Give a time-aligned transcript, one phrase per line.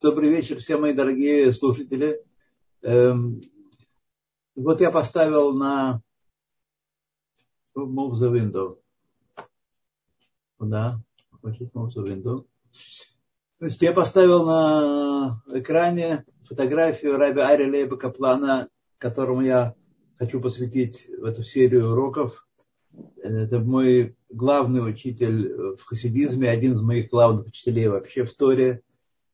[0.00, 2.22] Добрый вечер, все мои дорогие слушатели.
[2.82, 3.40] Эм,
[4.54, 6.00] вот я поставил на
[7.76, 8.78] Move the window.
[10.60, 11.02] Да,
[11.42, 12.46] Move the window.
[13.58, 18.68] Значит, я поставил на экране фотографию Раби Ари Лейба Каплана,
[18.98, 19.74] которому я
[20.16, 22.46] хочу посвятить в эту серию уроков.
[23.16, 28.84] Это мой главный учитель в хасидизме, один из моих главных учителей вообще в Торе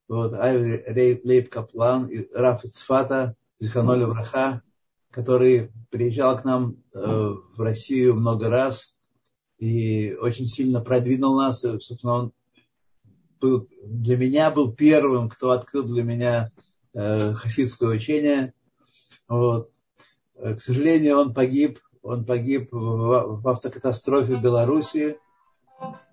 [0.08, 4.62] вот, Лейб Каплан, Раф Ицфата, Зиханоли Враха,
[5.10, 8.94] который приезжал к нам э, в Россию много раз
[9.58, 11.64] и очень сильно продвинул нас.
[11.64, 12.32] И, собственно, он
[13.40, 16.50] был, для меня был первым, кто открыл для меня
[16.94, 18.52] э, хасидское учение.
[19.28, 19.70] Вот.
[20.34, 21.80] Э, к сожалению, он погиб.
[22.02, 25.16] Он погиб в, в автокатастрофе в Белоруссии.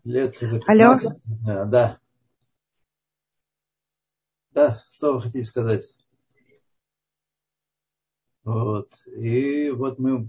[0.04, 0.98] Лет Алло.
[1.66, 1.98] Да.
[4.52, 5.88] Да, что вы хотите сказать?
[8.44, 8.92] Вот.
[9.08, 10.28] И вот мы,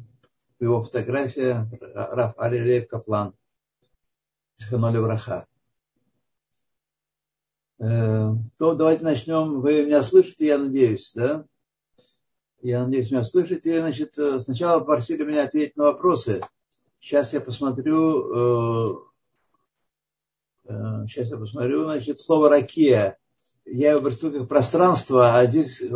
[0.60, 3.34] его фотография, Раф Алилеев Каплан,
[4.58, 5.46] Сиханоли Враха.
[7.80, 9.60] Э, то давайте начнем.
[9.60, 11.44] Вы меня слышите, я надеюсь, да?
[12.60, 13.80] Я надеюсь, меня слышите.
[13.80, 16.42] Значит, э, сначала просили меня ответить на вопросы.
[17.00, 19.10] Сейчас я посмотрю,
[21.08, 23.18] сейчас э, я посмотрю, значит, слово «ракия»
[23.64, 25.88] я представляю как пространство, а здесь э,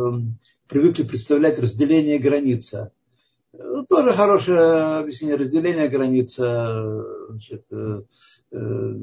[0.67, 2.91] привыкли представлять разделение граница.
[3.53, 5.37] Ну, тоже хорошее объяснение.
[5.37, 7.05] Разделение граница.
[7.29, 8.01] Значит, э,
[8.51, 8.93] э,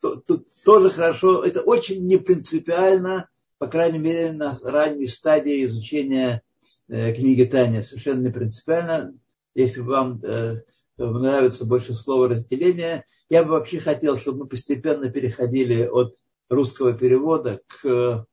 [0.00, 1.42] то, то, тоже хорошо.
[1.44, 6.42] Это очень непринципиально, по крайней мере, на ранней стадии изучения
[6.88, 7.82] э, книги Таня.
[7.82, 9.14] Совершенно не принципиально.
[9.54, 10.62] Если вам э,
[10.96, 16.16] нравится больше слова разделение, я бы вообще хотел, чтобы мы постепенно переходили от
[16.48, 18.24] русского перевода к э,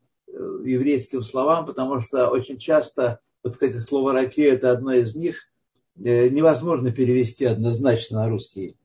[0.63, 5.49] еврейским словам, потому что очень часто, вот эти слово «раки»– это одно из них,
[5.97, 8.77] э, невозможно перевести однозначно на русский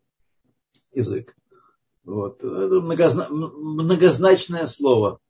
[0.92, 1.36] язык.
[2.04, 2.42] Вот.
[2.42, 3.26] Это многозна...
[3.28, 5.20] многозначное слово.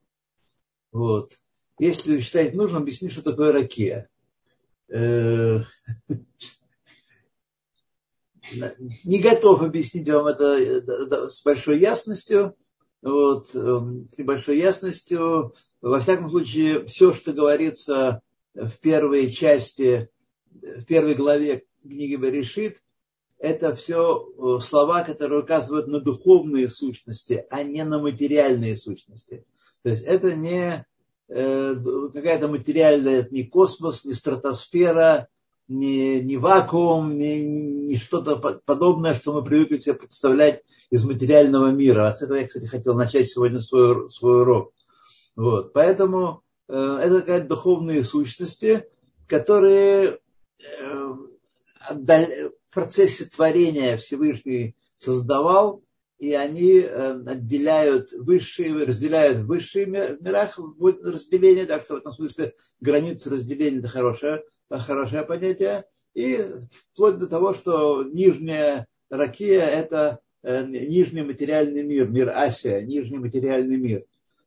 [0.93, 1.37] Вот.
[1.79, 4.09] Если считаете нужным, объяснить, что такое ракия.
[4.89, 5.61] Э,
[9.05, 12.57] не готов объяснить вам это с большой ясностью
[13.03, 15.55] вот, эм, с небольшой ясностью.
[15.81, 18.23] Во всяком случае, все, что говорится
[18.55, 20.11] в первой части,
[20.51, 22.83] в первой главе книги Берешит,
[23.39, 29.47] это все э, слова, которые указывают на духовные сущности, а не на материальные сущности.
[29.83, 30.85] То есть это не
[31.29, 31.75] э,
[32.13, 35.29] какая-то материальная, это не космос, не стратосфера,
[35.71, 42.13] не, не вакуум, не, не что-то подобное, что мы привыкли себе представлять из материального мира.
[42.13, 44.75] С этого я, кстати, хотел начать сегодня свой, свой урок.
[45.37, 45.73] Вот.
[45.73, 48.85] Поэтому э, это какая-то духовные сущности,
[49.29, 50.19] которые
[50.59, 51.15] э,
[51.91, 55.85] в процессе творения Всевышний создавал,
[56.19, 60.59] и они э, отделяют высшие, разделяют высшие мирах
[61.05, 66.45] разделение, так что в этом смысле границы разделения это хорошее, это хорошее понятие, и
[66.93, 73.77] вплоть до того, что нижняя ракия это Э, нижний материальный мир, мир Асия, нижний материальный
[73.77, 74.03] мир.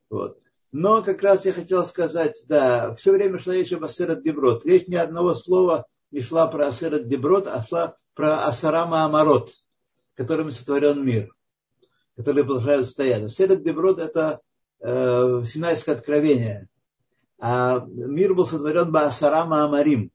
[0.10, 0.40] Вот.
[0.72, 4.66] Но как раз я хотел сказать, да, все время шла речь об Асерат Деброд.
[4.66, 9.52] Речь ни одного слова не шла про Асерат Деброд, а шла про Асарама Амарот,
[10.16, 11.32] которым сотворен мир,
[12.16, 13.22] который продолжает стоять.
[13.22, 14.42] Асерат Деброд– это
[14.80, 16.70] э, Синайское откровение.
[17.46, 20.12] А мир был сотворен по Асарама Амарим,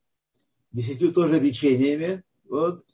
[0.72, 2.24] десятью тоже речениями.
[2.48, 2.86] Вот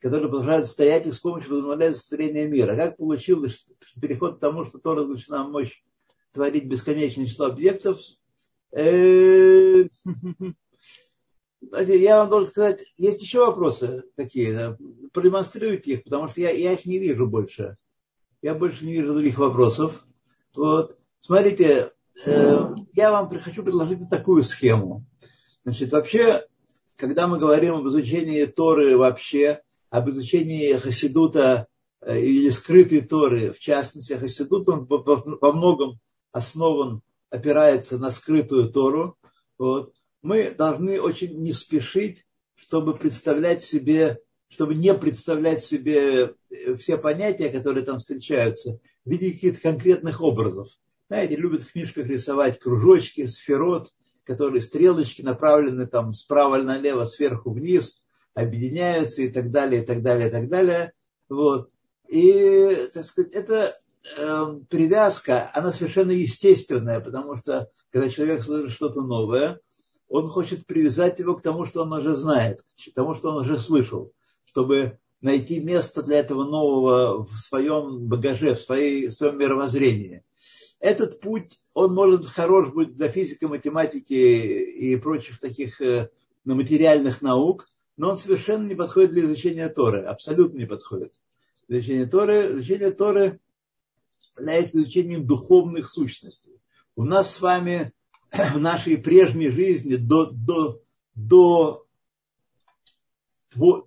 [0.00, 2.76] которые продолжают стоять и с помощью возобновляют сотворение мира.
[2.76, 3.68] Как получилось
[4.00, 5.82] переход к тому, что Тора разрешена мощь
[6.32, 8.00] творить бесконечное число объектов?
[8.72, 9.84] Э,
[11.60, 14.76] я вам должен сказать, есть еще вопросы такие,
[15.12, 17.76] продемонстрируйте их, потому что я, я их не вижу больше.
[18.42, 20.04] Я больше не вижу других вопросов.
[20.54, 20.96] Вот.
[21.20, 21.92] Смотрите,
[22.24, 25.04] я вам хочу предложить такую схему.
[25.64, 26.44] Значит, вообще,
[26.96, 31.68] когда мы говорим об изучении Торы вообще, об изучении Хасидута
[32.00, 36.00] э, или скрытой Торы, в частности, Хасидут, он во многом
[36.32, 39.16] основан, опирается на скрытую Тору.
[39.58, 39.92] Вот.
[40.22, 42.26] Мы должны очень не спешить,
[42.56, 49.32] чтобы представлять себе, чтобы не представлять себе э, все понятия, которые там встречаются, в виде
[49.32, 50.68] каких-то конкретных образов.
[51.08, 53.92] Знаете, любят в книжках рисовать кружочки, сферот,
[54.24, 58.04] которые стрелочки направлены там справа налево, сверху вниз–
[58.40, 60.92] объединяются и так далее, и так далее, и так далее.
[61.28, 61.70] Вот.
[62.08, 63.74] И, так сказать, это
[64.16, 69.60] э, привязка, она совершенно естественная, потому что когда человек слышит что-то новое,
[70.08, 73.58] он хочет привязать его к тому, что он уже знает, к тому, что он уже
[73.58, 74.12] слышал,
[74.44, 80.22] чтобы найти место для этого нового в своем багаже, в, своей, в своем мировоззрении.
[80.80, 86.10] Этот путь, он может хорош быть для физики, математики и прочих таких э,
[86.44, 91.14] материальных наук, но он совершенно не подходит для изучения Торы, абсолютно не подходит.
[91.66, 93.40] Для изучения Торы, изучение Торы
[94.36, 96.60] является изучением духовных сущностей.
[96.94, 97.92] У нас с вами
[98.32, 100.80] в нашей прежней жизни до, до,
[101.16, 101.86] до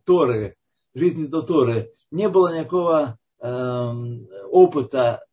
[0.04, 0.58] Торы,
[0.94, 3.94] жизни до Торы, не было никакого э,
[4.50, 5.26] опыта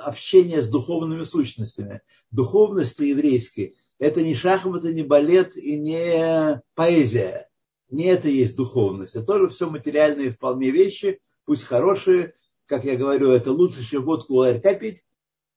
[0.00, 2.02] общения с духовными сущностями.
[2.30, 7.48] Духовность по-еврейски– это не шахматы, не балет и не поэзия.
[7.90, 9.14] Не это есть духовность.
[9.14, 12.34] Это тоже все материальные вполне вещи, пусть хорошие.
[12.66, 15.04] Как я говорю, это лучше, чем водку ларька пить.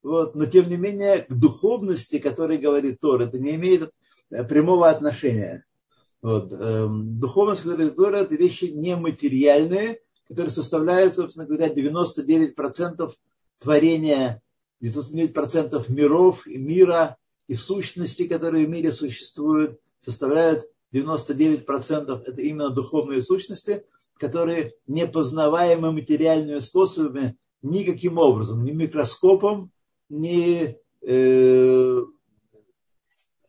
[0.01, 0.36] Вот.
[0.36, 3.92] Но тем не менее, к духовности, которой говорит Тор, это не имеет
[4.30, 5.66] прямого отношения.
[6.22, 6.51] Вот.
[6.54, 13.12] Эм, духовность, которая Тора, это вещи нематериальные, которые составляют, собственно говоря, 99%
[13.63, 14.42] творения,
[14.81, 17.18] 99% миров и мира
[17.48, 23.86] и сущности, которые в мире существуют, составляют 99% это именно духовные сущности,
[24.18, 29.71] которые непознаваемы материальными способами никаким образом, ни микроскопом,
[30.09, 32.01] ни э,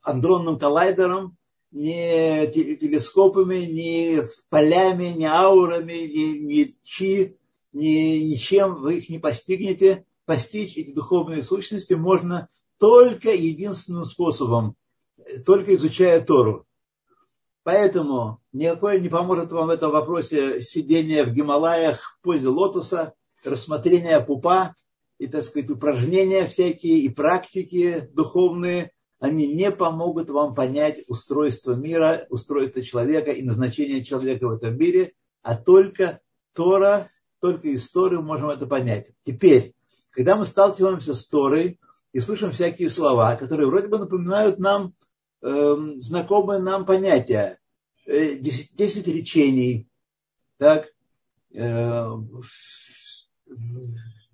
[0.02, 1.36] андронным коллайдером,
[1.72, 7.36] ни телескопами, ни полями, ни аурами, ни, ни чи,
[7.74, 10.06] ничем вы их не постигнете.
[10.24, 12.48] Постичь эти духовные сущности можно
[12.78, 14.76] только единственным способом,
[15.44, 16.66] только изучая Тору.
[17.62, 24.20] Поэтому никакое не поможет вам в этом вопросе сидение в Гималаях в позе лотоса, рассмотрение
[24.20, 24.74] пупа
[25.18, 32.26] и, так сказать, упражнения всякие и практики духовные, они не помогут вам понять устройство мира,
[32.28, 36.20] устройство человека и назначение человека в этом мире, а только
[36.52, 37.08] Тора,
[37.44, 39.10] только из Торы можем это понять.
[39.22, 39.74] Теперь,
[40.12, 41.78] когда мы сталкиваемся с Торой
[42.14, 44.94] и слышим всякие слова, которые вроде бы напоминают нам
[45.42, 47.58] э, знакомые нам понятия.
[48.06, 49.86] Э, десять, речений.
[50.56, 50.86] Так,
[51.52, 52.08] э,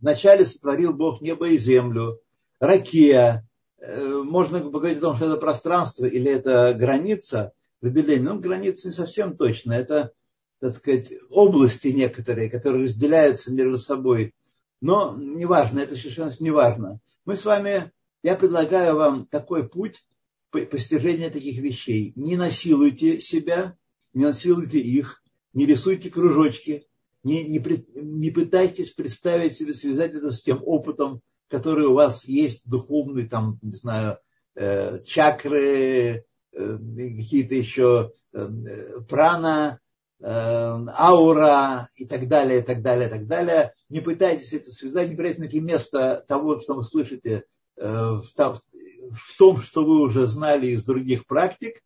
[0.01, 2.21] вначале сотворил Бог небо и землю.
[2.61, 3.45] Ракия.
[3.79, 8.31] Э, можно поговорить о том, что это пространство или это граница определения.
[8.31, 9.73] Ну, граница не совсем точно.
[9.73, 10.13] Это,
[10.61, 14.35] так сказать, области некоторые, которые разделяются между собой.
[14.81, 17.01] Но неважно, это совершенно неважно.
[17.25, 17.93] Мы с вами,
[18.23, 20.05] я предлагаю вам такой путь,
[20.51, 22.13] постижения таких вещей.
[22.17, 23.77] Не насилуйте себя,
[24.13, 25.23] не насилуйте их,
[25.53, 26.87] не рисуйте кружочки,
[27.23, 27.63] не, не,
[27.95, 33.59] не пытайтесь представить себе, связать это с тем опытом, который у вас есть, духовный, там,
[33.63, 34.19] не знаю,
[34.55, 39.90] э, чакры, э, какие-то еще э, прана, э,
[40.23, 43.73] аура и так далее, и так далее, и так далее.
[43.89, 47.45] Не пытайтесь это связать, не пытайтесь найти место того, что вы слышите
[47.81, 51.83] Э, в том, что вы уже знали из других практик,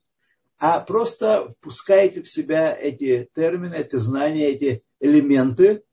[0.58, 5.84] а просто впускаете в себя эти термины, эти знания, эти элементы.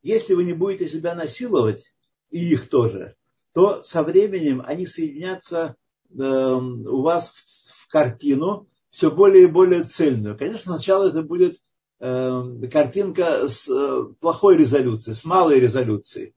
[0.00, 1.92] Если вы не будете себя насиловать,
[2.30, 3.16] и их тоже,
[3.52, 5.74] то со временем они соединятся
[6.10, 10.38] э, у вас в, картину все более и более цельную.
[10.38, 11.58] Конечно, сначала это будет
[12.00, 16.34] картинка с э, плохой резолюцией, с малой резолюцией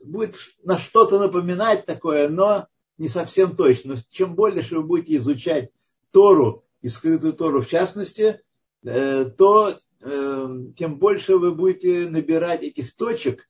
[0.00, 2.66] будет на что-то напоминать такое, но
[2.98, 3.94] не совсем точно.
[3.94, 5.70] Но чем больше вы будете изучать
[6.12, 8.40] Тору и скрытую Тору в частности,
[8.84, 13.48] э, то э, тем больше вы будете набирать этих точек,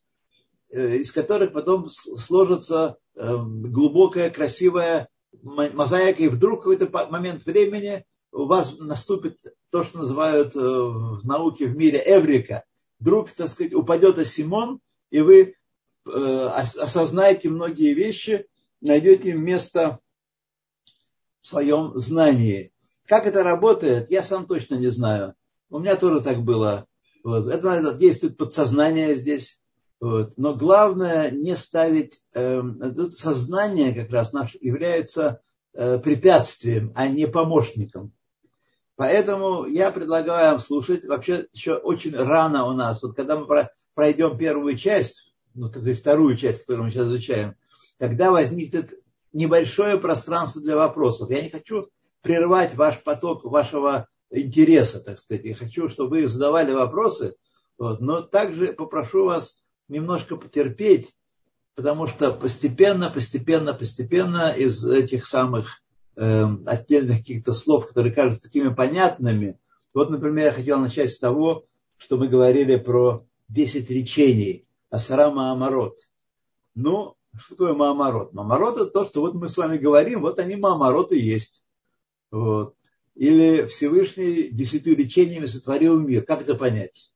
[0.71, 5.09] э, из которых потом сложится глубокая, красивая
[5.41, 9.39] мозаика, и вдруг в какой-то момент времени у вас наступит
[9.71, 12.65] то, что называют в науке в мире эврика.
[12.99, 15.55] Вдруг, так сказать, упадет осимон, и вы
[16.07, 18.47] Э, осознаете многие вещи,
[18.83, 20.01] найдете место
[21.41, 22.73] в своем знании.
[23.07, 25.35] Как это работает, я сам точно не знаю.
[25.71, 26.87] У меня тоже так было.
[27.23, 27.49] Вот.
[27.49, 29.61] Это действует подсознание здесь.
[29.99, 30.35] Вот.
[30.37, 32.23] Но главное не ставить...
[32.35, 32.63] Э,
[33.13, 35.41] сознание как раз наше является
[35.73, 38.13] э, препятствием, а не помощником.
[38.97, 41.05] Поэтому я предлагаю вам слушать.
[41.05, 43.03] Вообще еще очень рано у нас.
[43.03, 47.57] Вот когда мы пройдем первую часть, ну, то есть вторую часть, которую мы сейчас изучаем,
[47.99, 48.93] тогда возникнет
[49.33, 51.31] небольшое пространство для вопросов.
[51.31, 51.89] Я не хочу
[52.23, 55.45] прервать ваш поток вашего интереса, так сказать.
[55.45, 57.35] Я хочу, чтобы вы задавали вопросы,
[57.79, 61.15] вот, но также попрошу вас немножко потерпеть
[61.75, 65.83] потому что постепенно, постепенно, постепенно из этих самых
[66.17, 69.59] э, отдельных каких-то слов, которые кажутся такими понятными,
[69.93, 71.67] вот, например, я хотел начать с того,
[71.97, 75.99] что мы говорили про 10 речений Асара Маамарот.
[76.75, 78.33] Ну, что такое Маамарот?
[78.33, 81.63] Маамарот это то, что вот мы с вами говорим, вот они Маамарот есть.
[82.31, 82.75] Вот.
[83.15, 86.25] Или Всевышний десятью речениями сотворил мир.
[86.25, 87.13] Как это понять?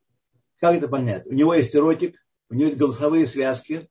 [0.60, 1.26] Как это понять?
[1.26, 2.16] У него есть эротик,
[2.50, 3.88] у него есть голосовые связки,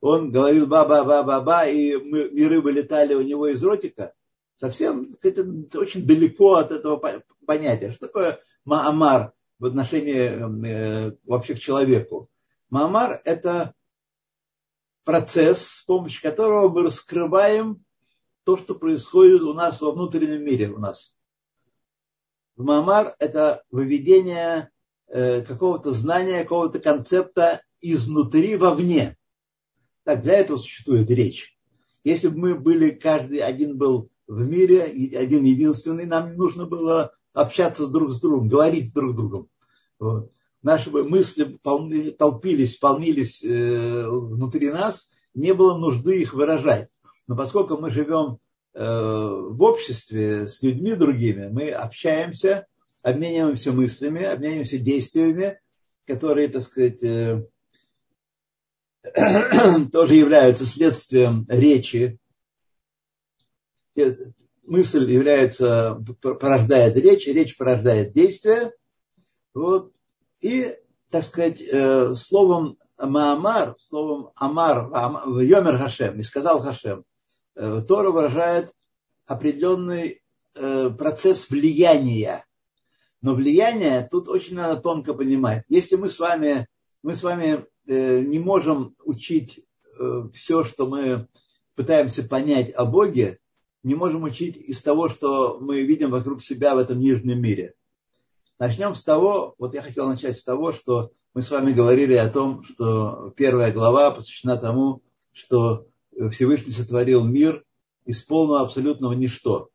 [0.00, 4.12] он говорил ба-ба-ба-ба-ба, и мы, миры вылетали у него из ротика.
[4.56, 5.44] Совсем это
[5.78, 6.96] очень далеко от этого
[7.46, 7.90] понятия.
[7.90, 12.30] Что такое Маамар в отношении э, вообще к человеку?
[12.70, 13.74] Маамар– это
[15.04, 17.84] процесс, с помощью которого мы раскрываем
[18.44, 21.16] то, что происходит у нас во внутреннем мире у нас.
[22.56, 24.70] Маамар– это выведение
[25.08, 29.16] э, какого-то знания, какого-то концепта изнутри вовне.
[30.04, 31.58] Так, для этого существует речь.
[32.04, 37.86] Если бы мы были, каждый один был в мире, один единственный, нам нужно было общаться
[37.86, 39.48] друг с другом, говорить друг с другом.
[39.98, 40.30] Вот.
[40.62, 46.88] Наши мысли полны, толпились, полнились э, внутри нас, не было нужды их выражать.
[47.26, 48.38] Но поскольку мы живем
[48.72, 52.66] э, в обществе с людьми другими, мы общаемся,
[53.02, 55.60] обмениваемся мыслями, обмениваемся действиями,
[56.06, 57.44] которые, так сказать, э,
[59.92, 62.18] тоже являются следствием речи.
[64.62, 68.72] Мысль является, порождает речь, речь порождает действие.
[69.52, 69.92] Вот.
[70.40, 70.76] И,
[71.10, 74.90] так сказать, э, словом Маамар, словом Амар,
[75.42, 77.04] Йомер Хашем, и сказал Хашем,
[77.56, 78.72] э, Тора выражает
[79.26, 80.22] определенный
[80.54, 82.44] э, процесс влияния.
[83.20, 85.64] Но влияние тут очень надо тонко понимать.
[85.68, 86.66] Если мы с вами,
[87.02, 89.60] мы с вами Э, не можем учить
[89.98, 91.28] э, все, что мы
[91.74, 93.38] пытаемся понять о Боге,
[93.84, 97.74] не можем учить из того, что мы видим вокруг себя в этом нижнем мире.
[98.58, 102.30] Начнем с того, вот я хотел начать с того, что мы с вами говорили о
[102.30, 105.86] том, что первая глава посвящена тому, что
[106.30, 107.64] Всевышний сотворил мир
[108.04, 109.70] из полного абсолютного ничто.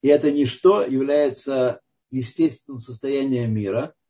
[0.00, 3.92] И это ничто является естественным состоянием мира–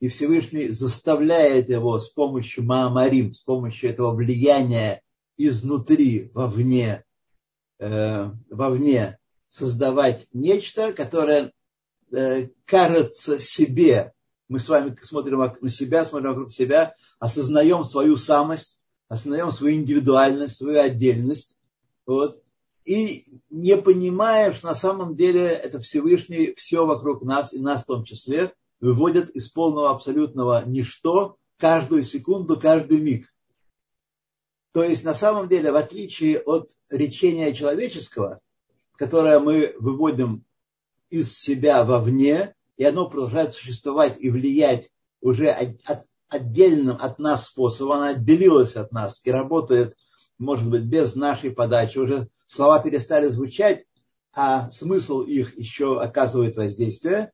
[0.00, 5.02] и Всевышний заставляет его с помощью Маамарим, с помощью этого влияния
[5.38, 7.04] изнутри, вовне,
[7.78, 9.18] э, вовне
[9.48, 11.52] создавать нечто, которое
[12.12, 14.12] э, кажется себе,
[14.48, 18.78] мы с вами смотрим на себя, смотрим вокруг себя, осознаем свою самость,
[19.08, 21.56] осознаем свою индивидуальность, свою отдельность,
[22.06, 22.42] вот,
[22.84, 27.86] и не понимая, что на самом деле это Всевышний все вокруг нас, и нас в
[27.86, 33.32] том числе– выводят из полного абсолютного ничто каждую секунду, каждый миг.
[34.76, 38.40] То есть на самом деле, в отличие от речения человеческого,
[38.98, 40.44] которое мы выводим
[41.08, 44.90] из себя вовне, и оно продолжает существовать и влиять
[45.22, 49.96] уже от, отдельным от нас способом, оно отделилось от нас и работает,
[50.36, 51.96] может быть, без нашей подачи.
[51.96, 53.86] Уже слова перестали звучать,
[54.34, 57.32] а смысл их еще оказывает воздействие.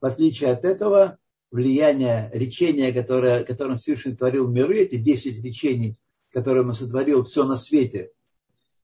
[0.00, 1.18] В отличие от этого,
[1.50, 5.98] влияние речения, которое, которым Всевышний творил миры, эти 10 речений,
[6.34, 8.10] которым он сотворил все на свете,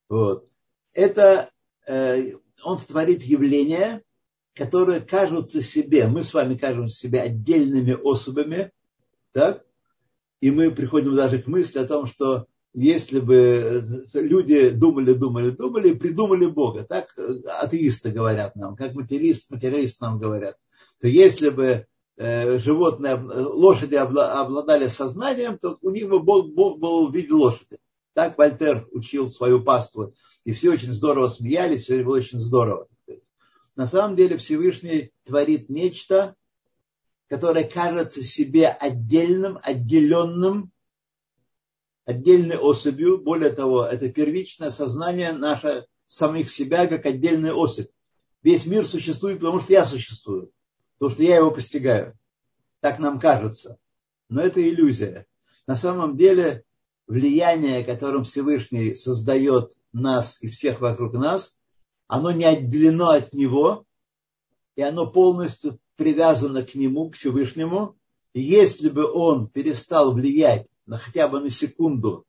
[0.09, 0.49] вот,
[0.95, 1.51] это
[1.87, 2.33] э,
[2.65, 4.03] он творит явления,
[4.55, 8.73] которые кажутся себе, мы с вами кажемся себе отдельными особами,
[9.33, 9.65] так?
[10.41, 15.93] и мы приходим даже к мысли о том, что если бы люди думали, думали, думали,
[15.93, 17.15] придумали Бога, так
[17.61, 20.57] атеисты говорят нам, как материст, материалисты нам говорят–
[21.01, 21.87] то если бы э,
[22.21, 27.79] животные, лошади обладали сознанием, то у них Бог, Бог был в виде лошади.
[28.13, 30.13] Так Вольтер учил свою паству.
[30.45, 32.89] И все очень здорово смеялись, все было очень здорово.
[33.75, 36.35] На самом деле Всевышний творит нечто,
[37.29, 40.73] которое кажется себе отдельным, отделенным,
[42.05, 43.19] отдельной особью.
[43.19, 47.89] Более того, это первичное сознание наше самих себя как отдельная особь.
[48.43, 50.53] Весь мир существует, потому что я существую
[51.01, 52.15] потому что я его постигаю.
[52.81, 53.79] Так нам кажется.
[54.29, 55.27] Но это иллюзия.
[55.67, 56.65] На самом деле
[57.07, 61.59] влияние, которым Всевышний создает нас и всех вокруг нас,
[62.07, 63.87] оно не отделено от него,
[64.77, 67.97] и оно полностью привязано к нему, к Всевышнему.
[68.35, 72.27] И если бы он перестал влиять на хотя бы на секунду,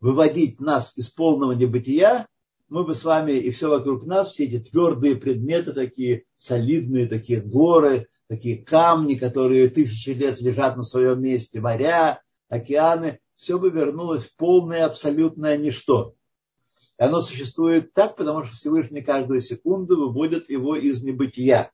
[0.00, 2.26] выводить нас из полного небытия,
[2.68, 7.40] мы бы с вами и все вокруг нас, все эти твердые предметы, такие солидные, такие
[7.40, 14.26] горы, такие камни, которые тысячи лет лежат на своем месте, моря, океаны, все бы вернулось
[14.26, 16.14] в полное абсолютное ничто.
[16.98, 21.72] И оно существует так, потому что Всевышний каждую секунду выводит его из небытия.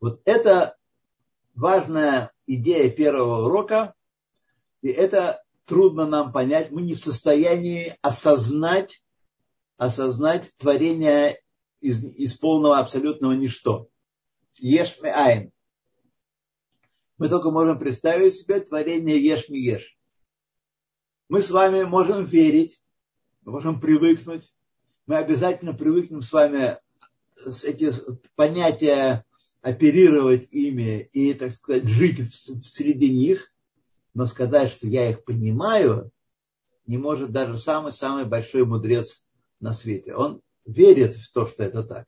[0.00, 0.76] Вот это
[1.54, 3.94] важная идея первого урока,
[4.82, 6.70] и это трудно нам понять.
[6.70, 9.03] Мы не в состоянии осознать,
[9.76, 11.40] осознать творение
[11.80, 13.88] из, из полного абсолютного ничто.
[14.58, 15.52] Еш айн.
[17.18, 19.96] Мы только можем представить себе творение еш ми еш.
[21.28, 22.82] Мы с вами можем верить,
[23.42, 24.52] мы можем привыкнуть.
[25.06, 26.78] Мы обязательно привыкнем с вами
[27.36, 27.92] с эти
[28.36, 29.24] понятия
[29.60, 33.52] оперировать ими и, так сказать, жить среди них,
[34.12, 36.10] но сказать, что я их понимаю,
[36.86, 39.23] не может даже самый-самый большой мудрец
[39.60, 40.14] на свете.
[40.14, 42.06] Он верит в то, что это так.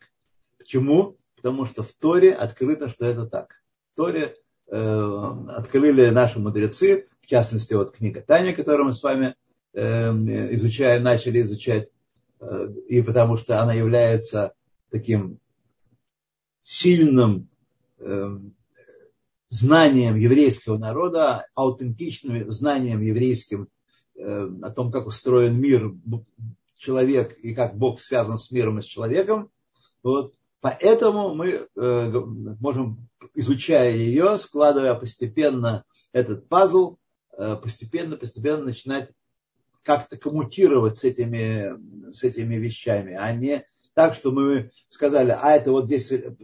[0.59, 1.17] Почему?
[1.37, 3.63] Потому что в Торе открыто, что это так.
[3.93, 4.37] В Торе
[4.67, 9.35] э, открыли наши мудрецы, в частности, вот книга Таня, которую мы с вами
[9.73, 10.11] э,
[10.55, 11.89] изучаем, начали изучать,
[12.41, 14.55] э, и потому что она является
[14.91, 15.39] таким
[16.63, 17.49] сильным
[17.99, 18.39] э,
[19.49, 23.69] знанием еврейского народа, аутентичным знанием еврейским
[24.17, 25.95] э, о том, как устроен мир,
[26.77, 29.51] человек и как Бог связан с миром и с человеком.
[30.03, 30.35] Вот.
[30.61, 32.11] Поэтому мы э,
[32.61, 36.97] можем, изучая ее, складывая постепенно этот пазл,
[37.63, 39.11] постепенно, постепенно начинать
[39.83, 43.65] как-то коммутировать с этими, с этими вещами, а не
[43.97, 46.35] так, что мы сказали, а это вот здесь э,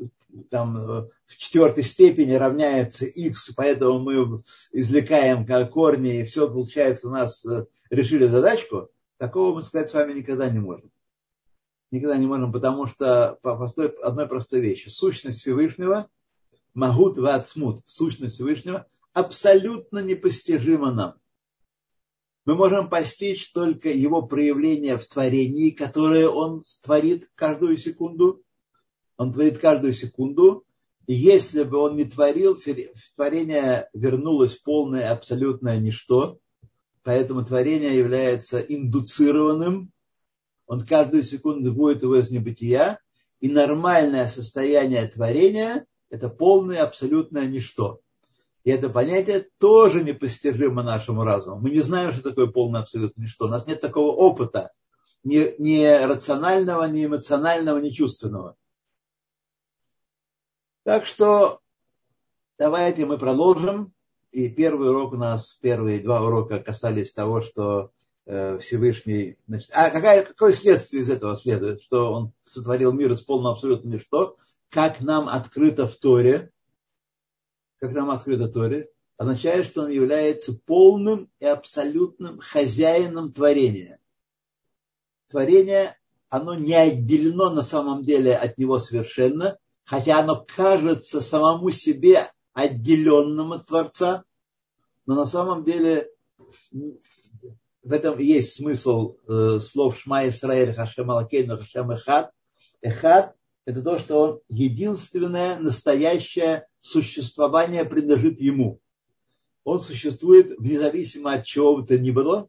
[0.48, 7.10] там, э, в четвертой степени равняется x, поэтому мы извлекаем корни, и все получается у
[7.10, 8.90] нас э, решили задачку,
[9.22, 10.90] такого мы сказать с вами никогда не можем.
[11.92, 14.88] Никогда не можем, потому что по простой, одной простой вещи.
[14.88, 16.08] Сущность Всевышнего,
[16.74, 21.14] Магут Вацмут, сущность Всевышнего, абсолютно непостижима нам
[22.44, 28.42] мы можем постичь только его проявление в творении, которое он творит каждую секунду.
[29.16, 30.64] Он творит каждую секунду.
[31.06, 32.56] И если бы он не творил,
[33.14, 36.40] творение вернулось полное абсолютное ничто.
[37.02, 39.90] Поэтому творение является индуцированным.
[40.66, 43.00] Он каждую секунду будет его из небытия.
[43.40, 48.00] И нормальное состояние творения– это полное абсолютное ничто.
[48.62, 51.60] И это понятие тоже непостижимо нашему разуму.
[51.60, 53.46] Мы не знаем, что такое полное абсолютно ничто.
[53.46, 54.70] У нас нет такого опыта,
[55.24, 58.56] ни, ни рационального, ни эмоционального, ни чувственного.
[60.84, 61.60] Так что
[62.58, 63.92] давайте мы продолжим.
[64.32, 67.92] И первый урок у нас, первые два урока касались того, что
[68.24, 69.36] э, Всевышний...
[69.46, 71.82] Значит, а какая, какое следствие из этого следует?
[71.82, 74.38] Что он сотворил мир из полного абсолютно ничто,
[74.70, 76.50] как нам открыто в Торе,
[77.78, 84.00] как нам открыто Торе, означает, что он является полным и абсолютным хозяином творения.
[85.28, 85.98] Творение,
[86.30, 93.52] оно не отделено на самом деле от него совершенно, хотя оно кажется самому себе отделенным
[93.52, 94.24] от Творца,
[95.06, 96.10] но на самом деле
[96.70, 102.30] в этом есть смысл э, слов Шма Исраэль Хашем Алакейну Хашем Эхад.
[102.80, 103.34] Эхад
[103.64, 108.80] это то, что он единственное настоящее существование принадлежит ему.
[109.64, 112.48] Он существует независимо от чего бы то ни было.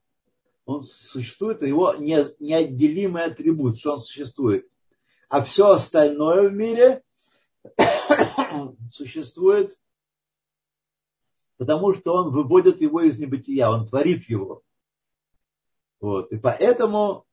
[0.65, 4.67] Он существует, его неотделимый атрибут, что он существует.
[5.29, 7.03] А все остальное в мире
[8.91, 9.77] существует,
[11.57, 14.61] потому что он выводит его из небытия, он творит его.
[15.99, 16.31] Вот.
[16.31, 17.25] И поэтому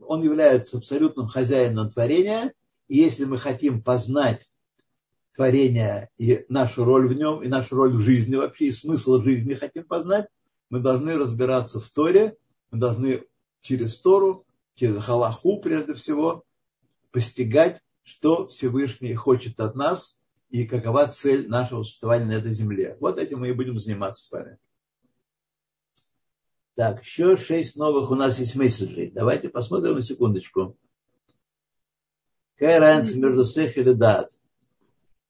[0.00, 2.52] он является абсолютным хозяином творения–
[2.88, 4.48] и если мы хотим познать
[5.34, 9.54] творение и нашу роль в нем, и нашу роль в жизни вообще, и смысл жизни
[9.54, 10.28] хотим познать,
[10.70, 12.36] мы должны разбираться в Торе,
[12.70, 13.24] мы должны
[13.60, 16.44] через Тору, через Халаху прежде всего,
[17.10, 20.18] постигать, что Всевышний хочет от нас
[20.54, 22.96] и какова цель нашего существования на этой земле.
[23.00, 24.58] Вот этим мы и будем заниматься с вами.
[26.76, 29.10] Так, еще шесть новых у нас есть месседжей.
[29.10, 30.76] Давайте посмотрим на секундочку.
[32.54, 34.30] Какая разница между сех и дат?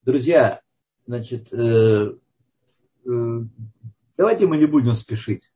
[0.02, 0.60] Друзья,
[1.06, 2.18] значит, э,
[3.06, 3.40] э,
[4.18, 5.50] давайте мы не будем спешить.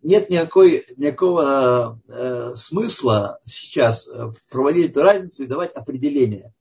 [0.00, 4.10] Нет никакой, никакого э, смысла сейчас
[4.50, 6.54] проводить эту разницу и давать определение.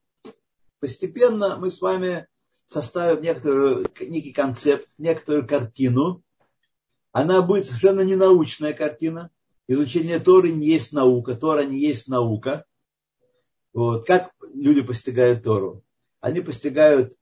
[0.80, 2.28] Постепенно мы с вами
[2.68, 6.24] составим некоторую, некий концепт, некоторую картину.
[7.12, 9.32] Она будет совершенно не научная картина.
[9.68, 12.66] Изучение Торы не есть наука, Тора не есть наука.
[13.74, 14.06] Вот.
[14.06, 15.84] Как люди постигают Тору?
[16.20, 17.16] Они постигают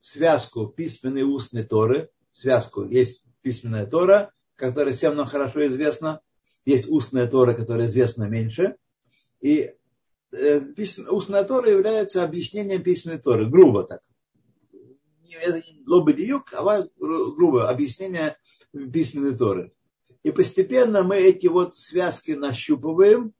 [0.00, 2.10] связку письменной и устной Торы.
[2.32, 6.20] Связку есть письменная Тора, которая всем нам хорошо известна.
[6.64, 8.76] Есть устная Тора, которая известна меньше.
[9.40, 9.74] И
[11.08, 14.00] устная Тора является объяснением письменной Торы, грубо так.
[15.42, 18.36] Это не лободиюк, а грубо объяснение
[18.72, 19.72] письменной Торы.
[20.22, 23.34] И постепенно мы эти вот связки нащупываем,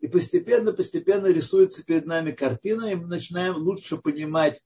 [0.00, 4.60] и постепенно, постепенно рисуется перед нами картина, и мы начинаем лучше понимать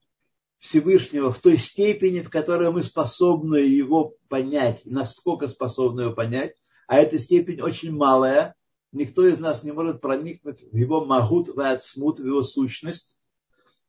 [0.58, 6.54] Всевышнего в той степени, в которой мы способны его понять, насколько способны его понять,
[6.88, 8.55] а эта степень очень малая,
[8.92, 13.18] никто из нас не может проникнуть в его магут, в ацмут, в его сущность,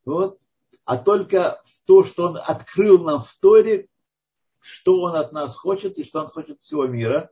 [0.05, 0.39] вот.
[0.85, 3.87] а только в то, что он открыл нам в Торе,
[4.59, 7.29] что он от нас хочет и что он хочет всего мира.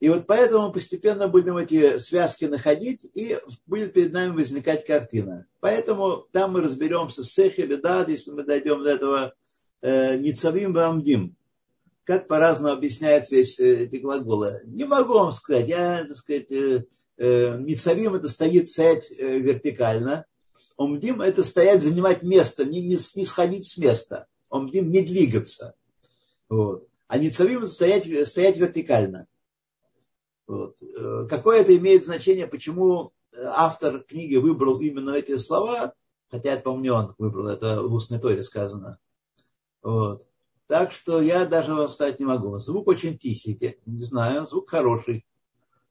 [0.00, 5.46] И вот поэтому постепенно будем эти связки находить, и будет перед нами возникать картина.
[5.60, 9.34] Поэтому там мы разберемся с Сехи, да, если мы дойдем до этого
[9.80, 11.36] э, Ницавим Бамдим.
[12.04, 14.60] Как по-разному объясняются эти глаголы.
[14.64, 15.68] Не могу вам сказать.
[15.68, 16.84] Я, так сказать, э,
[17.16, 20.26] э, Ницавим это стоит стоять э, вертикально.
[20.76, 24.26] Омдим это стоять, занимать место, не, не, не сходить с места.
[24.48, 25.76] Омдим не двигаться.
[26.48, 26.88] Вот.
[27.06, 29.28] А Ницавим это стоять, стоять вертикально.
[30.48, 30.76] Вот.
[30.82, 35.94] Э, какое это имеет значение, почему автор книги выбрал именно эти слова,
[36.30, 38.98] хотя это, по-моему, он выбрал, это в устной торе сказано.
[39.82, 40.26] Вот.
[40.72, 42.58] Так что я даже вам сказать не могу.
[42.58, 45.26] Звук очень тихий, не знаю, звук хороший.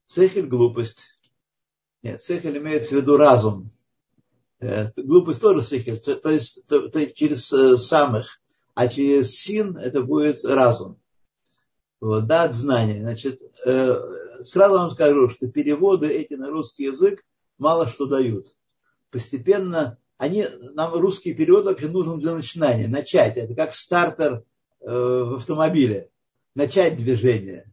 [0.07, 1.03] Цехель– глупость.
[2.01, 3.69] Нет, цехель имеется в виду разум.
[4.59, 8.41] Э, глупость тоже цехель, то есть, то, то через э, самых,
[8.73, 10.97] а через син это будет разум.
[11.99, 13.01] Вот, дат знание.
[13.01, 17.23] Значит, сразу вам скажу, что переводы эти на русский язык
[17.59, 18.47] мало что дают.
[19.11, 23.37] Постепенно они, нам русский перевод вообще нужен для начинания, начать.
[23.37, 24.41] Это как стартер э,
[24.81, 26.09] в автомобиле.
[26.55, 27.71] Начать движение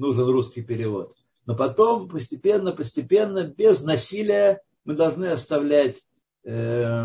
[0.00, 1.16] нужен русский перевод.
[1.46, 5.96] Но потом постепенно, постепенно, без насилия мы должны оставлять,
[6.44, 7.04] э,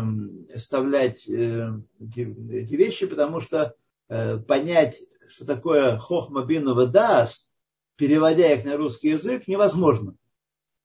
[0.54, 3.74] оставлять э, эти, вещи, потому что
[4.08, 7.50] э, понять, что такое хохма бинова даст,
[7.96, 10.16] переводя их на русский язык, невозможно.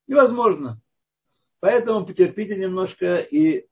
[0.07, 0.81] Невозможно.
[1.60, 3.67] Поэтому потерпите немножко, и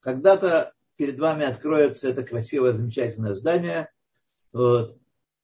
[0.00, 3.90] когда-то перед вами откроется это красивое, замечательное здание.
[4.52, 4.96] Вот.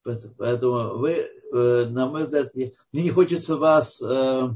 [0.03, 4.49] Поэтому вы, э, на мой взгляд, мне не хочется вас, э,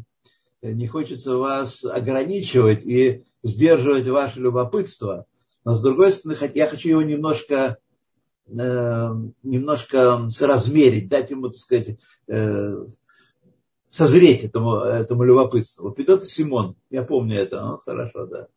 [0.63, 5.27] не хочется вас ограничивать и сдерживать ваше любопытство.
[5.65, 7.79] Но с другой стороны, я хочу его немножко
[8.47, 9.09] Э,
[9.43, 11.99] немножко соразмерить, дать ему, так сказать,
[13.91, 15.93] созреть этому, этому любопытству.
[15.93, 18.49] Петр Симон, я помню это, ну, хорошо, да.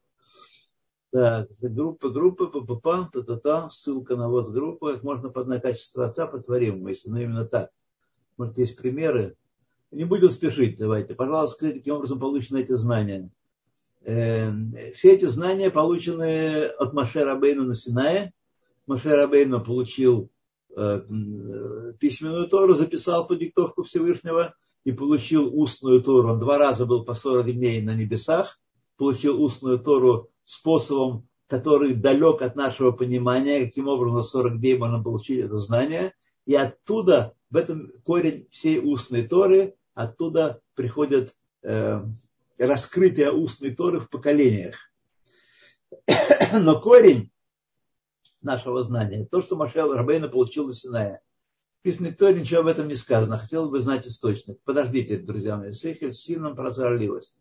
[1.12, 6.38] Так, группа, группа, ППП, та-та-та, ссылка на вот группу, как можно познать качество отца по
[6.58, 7.72] если ну именно так.
[8.38, 9.36] Может, есть примеры.
[9.92, 11.16] Не будем спешить, давайте.
[11.16, 13.30] Пожалуйста, скажите, каким образом получены эти знания.
[14.02, 14.52] Э,
[14.94, 18.34] все эти знания получены от Маше Рабейна на Синае,
[18.86, 20.30] Маше Рабейна получил
[20.76, 21.02] э,
[22.00, 26.34] письменную Тору, записал по диктовку Всевышнего и получил устную Тору.
[26.34, 28.60] Он два раза был по 40 дней на небесах,
[28.98, 35.04] получил устную Тору способом, который далек от нашего понимания, каким образом за 40 дней можно
[35.04, 36.14] получить это знание.
[36.46, 42.02] И оттуда, в этом корень всей устной Торы, оттуда приходят э,
[42.58, 44.76] раскрытие устной Торы в поколениях.
[46.54, 47.30] Но корень
[48.42, 49.28] нашего знания.
[49.30, 51.20] То, что Машел Рабейна получил на Синае.
[51.82, 53.38] Писано то ничего об этом не сказано.
[53.38, 54.62] Хотел бы знать источник.
[54.64, 55.72] Подождите, друзья мои.
[55.72, 57.38] С сином прозорливость.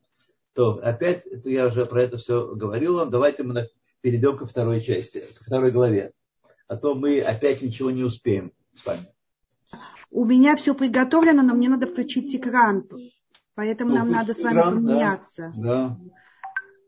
[0.56, 3.10] То опять, это я уже про это все говорил вам.
[3.10, 3.68] Давайте мы
[4.00, 6.12] перейдем ко второй части, ко второй главе.
[6.66, 9.06] А то мы опять ничего не успеем с вами.
[10.10, 12.88] У меня все приготовлено, но мне надо включить экран.
[13.54, 15.52] Поэтому ну, нам надо с вами экран, поменяться.
[15.56, 15.98] Да, да.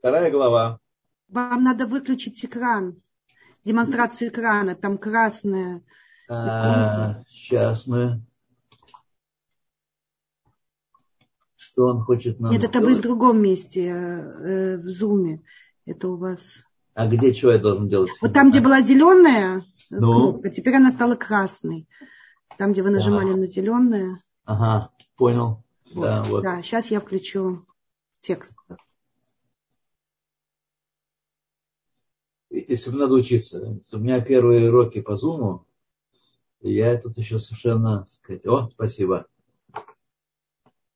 [0.00, 0.81] Вторая глава.
[1.28, 3.00] Вам надо выключить экран
[3.68, 5.83] демонстрацию экрана, там красное.
[6.31, 8.22] А, сейчас мы.
[11.79, 15.45] Что он хочет нам Нет, это вы в другом месте, э, в зуме.
[15.87, 16.57] Это у вас.
[16.95, 18.11] А где что я должен делать?
[18.21, 20.12] Вот там, где была зеленая ну?
[20.12, 21.87] кнопка, теперь она стала красной.
[22.59, 23.37] Там, где вы нажимали а.
[23.37, 24.21] на зеленое.
[24.45, 25.62] Ага, понял.
[25.95, 26.03] Вот.
[26.03, 26.43] Да, вот.
[26.43, 27.64] да, сейчас я включу
[28.19, 28.51] текст.
[32.51, 33.79] Видите, надо учиться.
[33.93, 35.64] У меня первые уроки по зуму,
[36.61, 39.29] и я тут еще совершенно сказать, о, спасибо.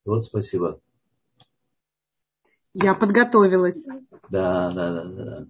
[0.05, 0.81] Вот спасибо.
[2.75, 3.87] Я подготовилась.
[4.31, 5.47] Да, да, да, да.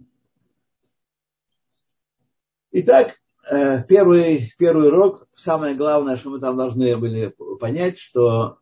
[2.72, 3.16] Итак,
[3.50, 8.58] э, первый, первый урок, самое главное, что мы там должны были понять, что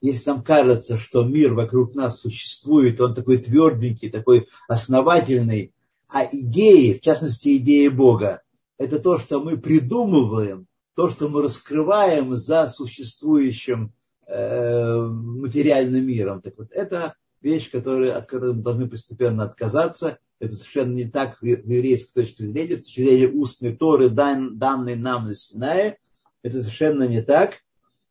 [0.00, 5.72] если нам кажется, что мир вокруг нас существует, он такой тверденький, такой основательный,
[6.08, 8.42] а идеи, в частности идеи Бога,
[8.78, 13.92] это то, что мы придумываем, то, что мы раскрываем за существующим
[14.28, 16.42] материальным миром.
[16.42, 20.18] Так вот, это вещь, которая, от которой мы должны постепенно отказаться.
[20.38, 25.26] Это совершенно не так еврейской точки зрения, с точки зрения устной Торы, дан, данной нам
[25.26, 25.98] на Синае.
[26.42, 27.54] Это совершенно не так.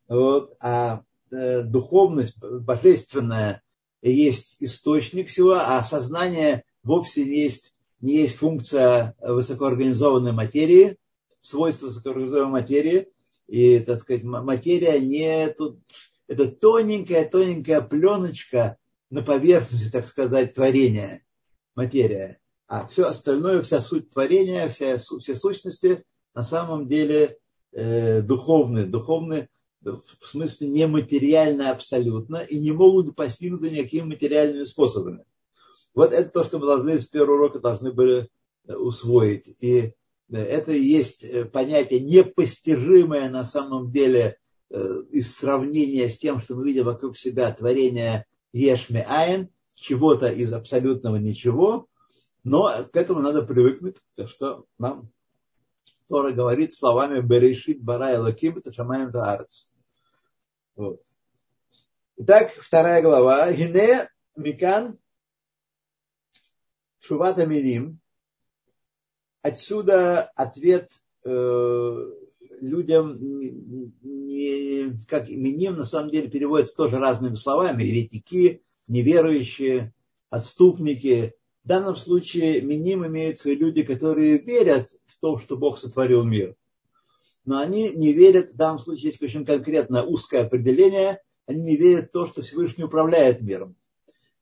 [0.08, 0.56] Вот.
[0.60, 3.62] А э, духовность божественная
[4.02, 10.98] есть источник всего, а сознание вовсе не есть, не есть функция высокоорганизованной материи,
[11.42, 13.08] свойства высокоорганизованной материи.
[13.48, 15.80] И, так сказать, материя не тут,
[16.28, 18.78] это тоненькая, тоненькая пленочка
[19.10, 21.24] на поверхности, так сказать, творения,
[21.76, 22.40] материя.
[22.68, 27.38] А все остальное, вся суть творения, вся, все сущности на самом деле
[27.72, 29.50] э, духовные, духовные
[29.86, 35.24] в смысле нематериально абсолютно и не могут быть постигнуты никакими материальными способами.
[35.94, 38.30] Вот это то, что мы должны с первого урока должны были
[38.68, 39.48] э, усвоить.
[39.62, 39.94] И
[40.30, 44.38] э, это и есть э, понятие непостижимое на самом деле
[44.70, 51.18] из сравнения с тем, что мы видим вокруг себя творение Ешме Айн, чего-то из абсолютного
[51.18, 51.88] ничего,
[52.44, 55.12] но к этому надо привыкнуть, так что нам
[56.08, 59.70] Тора говорит словами Берешит Барай Лаким Ташамаем Таарц.
[60.76, 61.02] Вот.
[62.18, 63.52] Итак, вторая глава.
[63.52, 65.00] Гине Микан
[67.00, 68.00] Шувата Миним.
[69.42, 70.92] Отсюда ответ
[71.24, 72.12] э,
[72.62, 77.84] людям, не, как Миним на самом деле переводится тоже разными словами.
[77.84, 79.94] Еретики, неверующие,
[80.30, 81.34] отступники.
[81.64, 86.56] В данном случае Миним имеются люди, которые верят в то, что Бог сотворил мир
[87.46, 92.10] но они не верят, в данном случае есть очень конкретное узкое определение, они не верят
[92.10, 93.76] в то, что Всевышний управляет миром.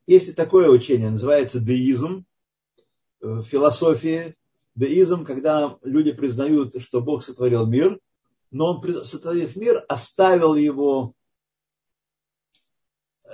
[0.08, 2.26] Есть такое учение, называется деизм
[3.19, 4.36] в философии.
[4.75, 7.99] Деизм, когда люди признают, что Бог сотворил мир,
[8.51, 11.13] но он, сотворив мир, оставил его,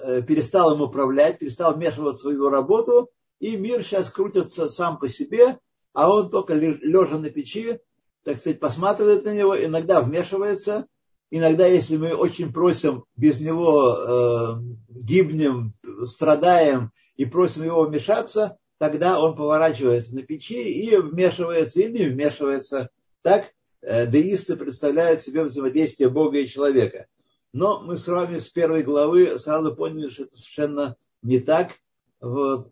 [0.04, 5.08] э, перестал им управлять, перестал вмешиваться в его работу, и мир сейчас крутится сам по
[5.08, 5.60] себе,
[5.94, 7.80] а он только лежа на печи
[8.24, 10.88] так сказать, посматривает на него, иногда вмешивается,
[11.32, 14.56] иногда, если мы очень просим, без него э,
[14.90, 15.74] гибнем,
[16.04, 22.90] страдаем и просим его вмешаться, тогда он поворачивается на печи и вмешивается или не вмешивается.
[23.22, 27.06] Так э, деисты представляют себе взаимодействие Бога и человека.
[27.52, 31.74] Но мы с вами с первой главы сразу поняли, что это совершенно не так.
[32.22, 32.72] Вот.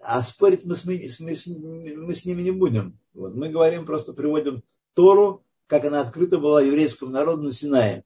[0.00, 2.98] А спорить мы с, мы, мы, мы с ними не будем.
[3.14, 3.34] Вот.
[3.34, 4.62] Мы говорим, просто приводим
[4.94, 8.04] Тору, как она открыта была еврейскому народу на Синае.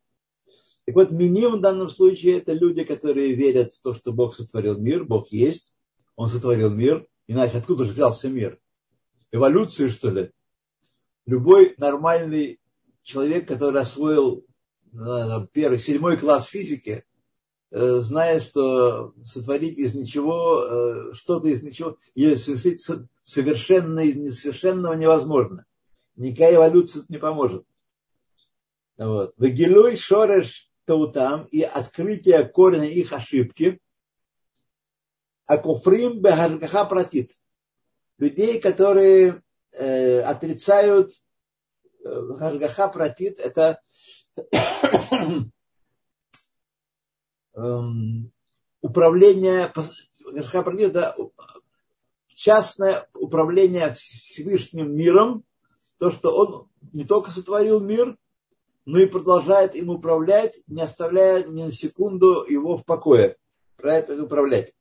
[0.85, 4.79] Так вот, миним в данном случае это люди, которые верят в то, что Бог сотворил
[4.79, 5.75] мир, Бог есть,
[6.17, 8.59] Он сотворил мир, иначе откуда же взялся мир?
[9.31, 10.33] Эволюции, что ли?
[11.27, 12.59] Любой нормальный
[13.03, 14.45] человек, который освоил
[15.53, 17.05] первый, седьмой класс физики,
[17.71, 22.85] э, знает, что сотворить из ничего, э, что-то из ничего, и совершить
[23.23, 25.67] совершенно из несовершенного невозможно
[26.19, 27.65] никакая эволюция не поможет.
[28.99, 29.33] Вот.
[29.39, 33.81] Вагилуй шореш таутам и открытие корня их ошибки.
[35.49, 37.33] А куфрим бехаргаха протит.
[38.19, 41.11] Людей, которые э, отрицают
[42.05, 43.81] харгаха протит, это
[48.83, 51.17] управление, харгаха протит, это
[52.29, 55.45] частное управление Всевышним миром
[55.99, 58.17] то, что он не только сотворил мир,
[58.85, 63.37] но и продолжает им управлять, не оставляя ни на секунду его в покое.
[63.77, 64.75] Продолжает управлять.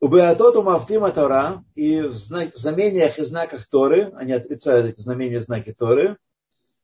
[0.00, 5.40] У Беатоту Мафтима Тора и в знамениях и знаках Торы, они отрицают эти знамения и
[5.40, 6.16] знаки Торы,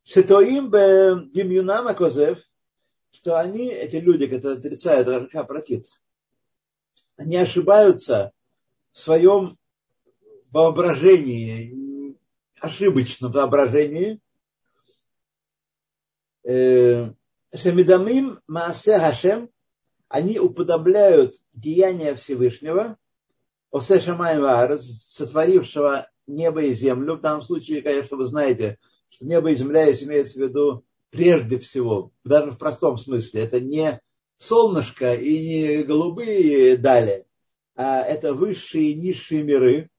[0.02, 2.38] Шетоим бе Гимюнама Козев,
[3.12, 5.86] что они, эти люди, которые отрицают Раша Пракит,
[7.16, 8.32] они ошибаются
[8.92, 9.58] в своем
[10.50, 12.18] воображении,
[12.60, 14.20] ошибочном воображении.
[16.42, 17.12] Э,
[17.54, 19.50] Шамидамим Маасе Хашем,
[20.08, 22.98] они уподобляют деяния Всевышнего,
[23.74, 24.38] Осе Шамай
[24.78, 27.16] сотворившего небо и землю.
[27.16, 32.12] В данном случае, конечно, вы знаете, что небо и земля имеется в виду прежде всего,
[32.22, 33.42] даже в простом смысле.
[33.42, 34.00] Это не
[34.36, 37.26] солнышко и не голубые дали,
[37.74, 39.90] а это высшие и низшие миры.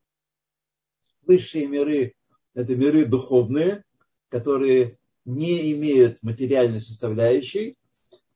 [1.23, 2.13] Высшие миры
[2.53, 3.83] Это миры духовные,
[4.29, 7.77] которые не имеют материальной составляющей.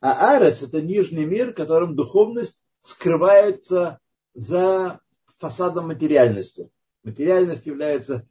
[0.02, 4.00] А Арец– это нижний мир, в котором духовность скрывается
[4.34, 5.00] за
[5.40, 6.70] фасадом материальности.
[7.04, 8.28] Материальность является,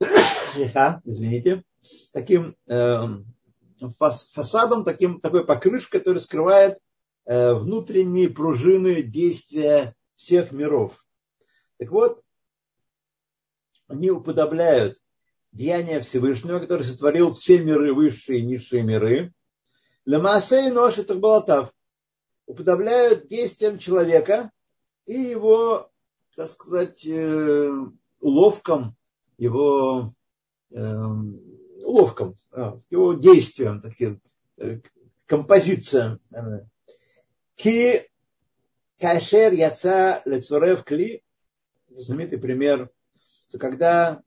[0.00, 1.62] извините,
[2.12, 3.02] таким э,
[3.98, 6.78] фасадом, таким, такой покрышкой, который скрывает
[7.26, 11.04] э, внутренние пружины действия всех миров.
[11.78, 12.22] Так вот,
[13.88, 14.98] они уподобляют
[15.52, 19.32] деяния Всевышнего, который сотворил все миры, высшие и низшие миры.
[20.04, 21.72] Лемасе и нож это балатав.
[22.46, 24.50] Уподобляют действиям человека
[25.04, 25.90] и его,
[26.36, 27.70] так сказать, э,
[28.20, 28.94] уловкам,
[29.38, 30.14] его
[30.70, 31.02] э,
[31.82, 34.20] уловкам, а, его действиям, таким
[34.58, 34.80] э,
[35.24, 36.20] композициям.
[37.54, 38.06] Ки
[39.00, 41.22] кашер яца лецурев кли,
[41.88, 42.90] знаменитый пример,
[43.48, 44.22] что когда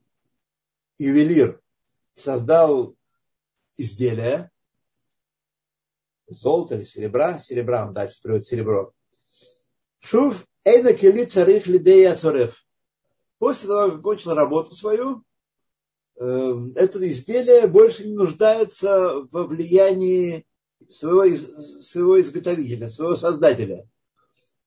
[0.97, 1.61] ювелир
[2.15, 2.95] создал
[3.77, 4.49] изделие,
[6.27, 8.93] золото или серебра, серебра, он дальше приводит серебро.
[9.99, 12.55] Шув эйна кили царих лидея царев.
[13.37, 15.23] После того, как кончил работу свою,
[16.19, 20.45] эм, это изделие больше не нуждается во влиянии
[20.89, 23.87] своего, своего изготовителя, своего создателя.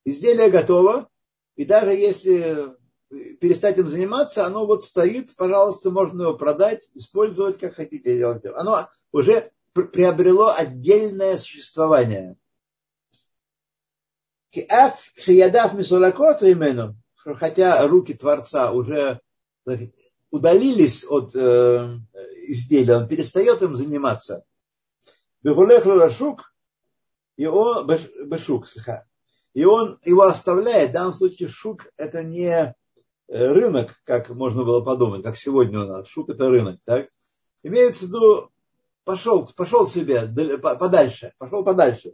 [0.05, 1.09] Изделие готово,
[1.57, 2.75] и даже если
[3.41, 8.25] перестать им заниматься, оно вот стоит, пожалуйста, можно его продать, использовать как хотите.
[8.25, 12.37] Оно уже приобрело отдельное существование.
[17.25, 19.21] Хотя руки Творца уже
[20.31, 21.99] удалились от э,
[22.49, 24.45] изделия, он перестает им заниматься.
[25.43, 25.69] И он,
[27.87, 28.67] бешук,
[29.55, 30.91] и он его оставляет.
[30.91, 32.75] В данном случае шук это не
[33.33, 36.07] Э, рынок, как можно было подумать, как сегодня у нас.
[36.07, 37.09] Шук это рынок, так?
[37.63, 38.51] Имеется в виду,
[39.05, 42.13] пошел, пошел себе подальше, пошел подальше,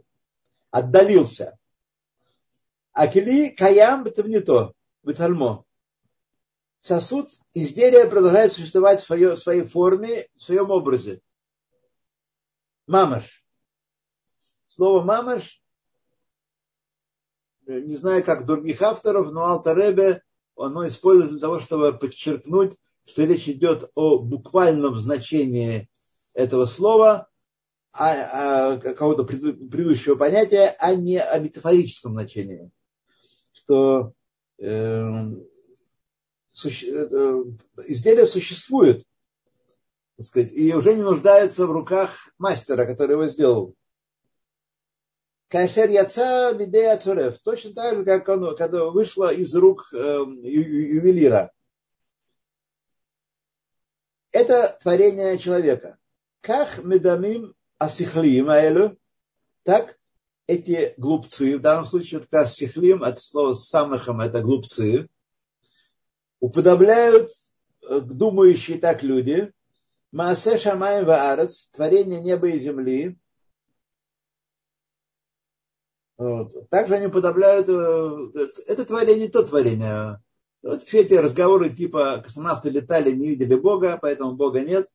[0.71, 1.59] отдалился.
[2.99, 5.63] А кили каям это не то, бетальмо.
[6.81, 11.21] Сосуд, изделие продолжает существовать в своей, своей форме, в своем образе.
[12.87, 13.41] Мамаш.
[14.67, 15.61] Слово мамаш,
[17.67, 20.21] э, не знаю, как других авторов, но Алтаребе
[20.57, 25.89] оно используется для того, чтобы подчеркнуть, что речь идет о буквальном значении
[26.33, 27.29] этого слова,
[27.93, 32.69] а, а, какого-то предыдущего понятия, а не о метафорическом значении.
[33.69, 34.13] Что
[34.57, 34.65] э,
[36.55, 39.05] изделие существует,
[40.17, 43.75] так сказать, и уже не нуждается в руках мастера, который его сделал.
[45.49, 47.37] Кашер яца бидея цурев.
[47.43, 51.51] Точно так же, как оно, когда вышло из рук э, ювелира.
[54.31, 55.99] Это творение человека.
[56.41, 58.97] Как медамим асихлим аэлю,
[59.61, 59.98] так
[60.49, 65.07] эти глупцы, в данном случае как раз сихлим, от слова самыхам, это глупцы,
[66.39, 67.29] уподобляют
[67.87, 69.51] э, думающие так люди,
[70.11, 73.15] Маасе Шамаем Ваарец, творение неба и земли,
[76.17, 76.67] вот.
[76.69, 80.19] Также они подавляют, э, это творение то творение.
[80.63, 84.87] Вот все эти разговоры типа космонавты летали, не видели Бога, поэтому Бога нет.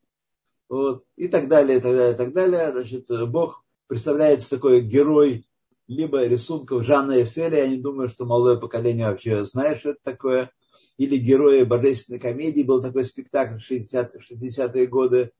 [0.68, 1.04] Вот.
[1.14, 2.72] И так далее, и так далее, и так далее.
[2.72, 3.63] Значит, Бог
[3.94, 5.46] представляется такой герой
[5.86, 10.50] либо рисунков Жанна Эфеля, я не думаю, что молодое поколение вообще знает, что это такое,
[10.96, 15.30] или герои божественной комедии, был такой спектакль в 60-е 60 годы,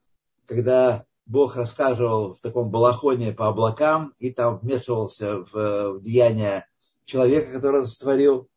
[0.47, 6.69] когда Бог рассказывал в таком балахоне по облакам и там вмешивался в, в деяния
[7.07, 8.49] человека, который он сотворил.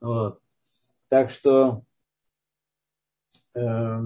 [0.00, 0.38] Вот.
[1.08, 1.82] Так что
[3.54, 3.98] э,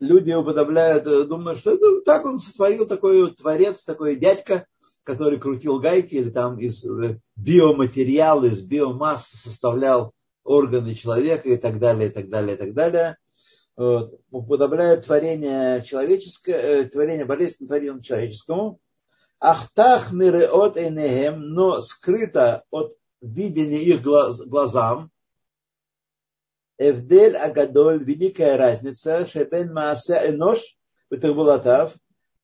[0.00, 4.66] люди уподобляют, думают, что это, так он сотворил такой творец, такой дядька,
[5.04, 10.12] который крутил гайки или там из э, биоматериала, из биомассы составлял
[10.44, 13.16] органы человека и так далее, и так далее, и так далее
[13.76, 18.80] вот, уподобляют творение человеческое, э, творение божественного творению человеческому.
[19.38, 25.10] Ахтах миры от энехем, но скрыто от видения их глаз, глазам.
[26.78, 30.60] Эвдель Агадоль, великая разница, Шебен Мааса Энош,
[31.10, 31.94] Бетахбулатав,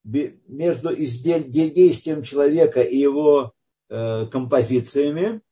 [0.04, 3.52] между действием человека и его
[3.88, 5.42] э, композициями,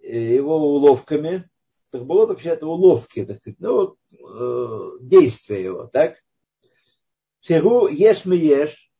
[0.00, 1.48] его уловками,
[1.90, 6.18] так было вообще это уловки, так сказать, ну, э, действия его, так?
[7.40, 8.90] Шеру ешь мы ешь,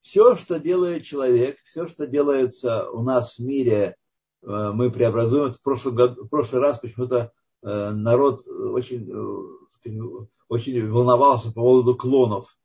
[0.00, 4.01] все, что делает человек, все, что делается у нас в мире, э,
[4.42, 5.52] мы преобразуем.
[5.52, 7.32] В прошлый, год, в прошлый раз почему-то
[7.62, 9.10] народ очень,
[10.48, 12.56] очень волновался по поводу клонов.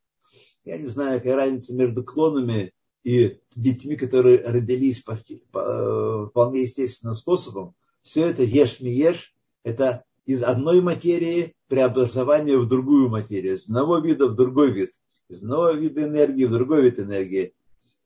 [0.65, 2.73] Я не знаю, какая разница между клонами
[3.03, 5.17] и детьми, которые родились по,
[5.51, 7.73] по, вполне естественным способом.
[8.01, 14.35] Все это ешь-ми-ешь, это из одной материи преобразование в другую материю, из одного вида в
[14.35, 14.91] другой вид,
[15.29, 17.53] из одного вида энергии в другой вид энергии.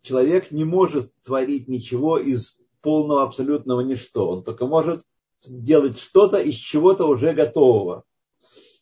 [0.04, 4.30] Человек не может творить ничего из полного абсолютного ничто.
[4.30, 5.04] Он только может
[5.48, 8.04] делать что-то из чего-то уже готового.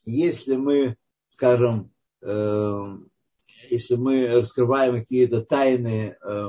[0.06, 0.96] Если мы,
[1.30, 1.92] скажем,
[2.22, 2.98] э,
[3.70, 6.48] если мы раскрываем какие-то тайны э,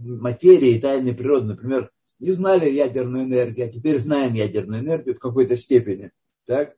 [0.00, 5.56] материи, тайны природы, например, не знали ядерную энергию, а теперь знаем ядерную энергию в какой-то
[5.56, 6.12] степени,
[6.46, 6.76] так?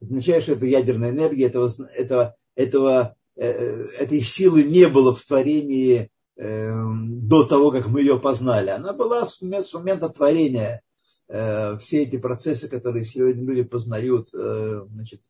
[0.00, 5.22] Это означает, что это ядерная энергия, этого, этого, этого, э, этой силы не было в
[5.22, 8.70] творении э, до того, как мы ее познали.
[8.70, 10.82] Она была с, момента творения.
[11.28, 15.22] Э, все эти процессы, которые сегодня люди познают, э, значит,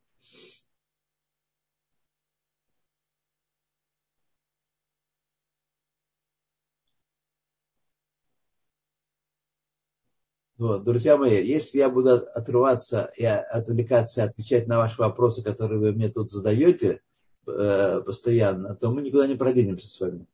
[10.58, 15.90] Вот, друзья мои, если я буду отрываться и отвлекаться, отвечать на ваши вопросы, которые вы
[15.90, 17.00] мне тут задаете
[17.48, 20.24] э, постоянно, то мы никуда не продвинемся с вами.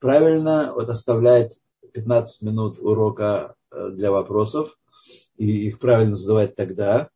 [0.00, 1.60] Правильно вот оставлять
[1.92, 4.78] 15 минут урока э, для вопросов
[5.36, 7.10] и их правильно задавать тогда.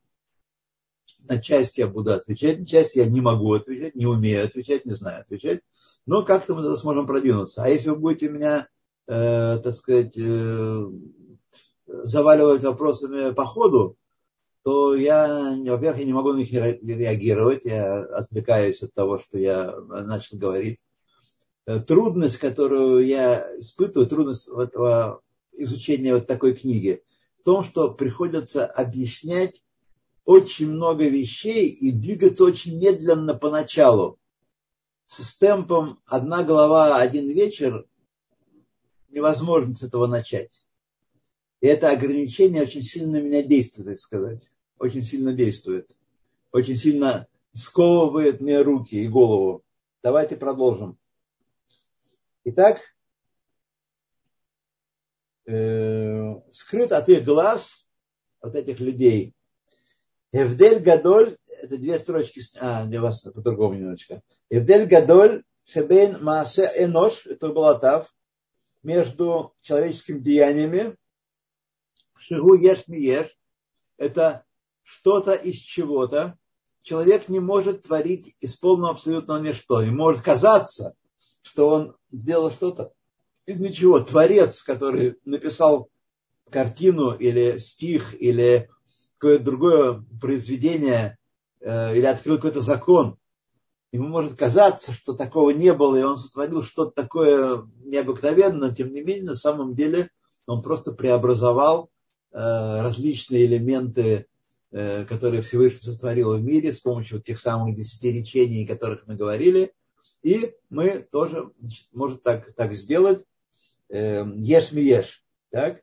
[1.18, 4.92] На часть я буду отвечать, на часть я не могу отвечать, не умею отвечать, не
[4.92, 5.62] знаю отвечать.
[6.04, 7.62] Но как-то мы тогда сможем продвинуться.
[7.62, 8.68] А если вы будете меня,
[9.06, 10.86] э, так сказать, э,
[11.86, 13.96] заваливать вопросами по ходу,
[14.62, 19.74] то я, во-первых, я не могу на них реагировать, я отвлекаюсь от того, что я
[19.78, 20.78] начал говорить.
[21.66, 27.02] Э, трудность, которую я испытываю, трудность этого изучения вот такой книги,
[27.40, 29.62] в том, что приходится объяснять
[30.24, 34.18] очень много вещей и двигаться очень медленно поначалу.
[35.06, 37.86] С темпом одна глава, один вечер
[39.08, 40.60] невозможно с этого начать.
[41.60, 44.50] И это ограничение очень сильно меня действует, так сказать.
[44.78, 45.88] Очень сильно действует.
[46.52, 49.62] Очень сильно сковывает мне руки и голову.
[50.02, 50.98] Давайте продолжим.
[52.44, 52.80] Итак,
[55.46, 57.88] э, скрыт от их глаз,
[58.40, 59.34] от этих людей,
[60.32, 64.20] Евдель Гадоль, это две строчки, а, для вас по-другому немножечко.
[64.50, 68.14] Евдель Гадоль, Шебен Маасе Энош, это Балатав,
[68.82, 70.96] между человеческими деяниями
[72.18, 73.28] Шигу еш ми еш–
[73.96, 74.44] это
[74.82, 76.38] что-то из чего-то.
[76.82, 79.82] Человек не может творить из полного абсолютного ничто.
[79.82, 80.94] И может казаться,
[81.44, 82.92] что он сделал что-то
[83.46, 84.00] из ничего.
[84.00, 85.88] Творец, который написал
[86.50, 88.68] картину или стих, или
[89.18, 91.16] какое-то другое произведение,
[91.60, 93.16] э, или открыл какой-то закон,
[93.92, 98.92] ему может казаться, что такого не было, и он сотворил что-то такое необыкновенное, но тем
[98.92, 100.10] не менее, на самом деле,
[100.46, 101.90] он просто преобразовал
[102.36, 104.26] Э, различные элементы,
[104.72, 109.14] э, которые Всевышний сотворил в мире с помощью тех самых десяти речений, о которых мы
[109.14, 109.72] говорили.
[110.22, 111.52] И мы тоже
[111.92, 113.24] можем так, так сделать.
[113.88, 115.24] Э, ешь ми ешь.
[115.50, 115.82] Так?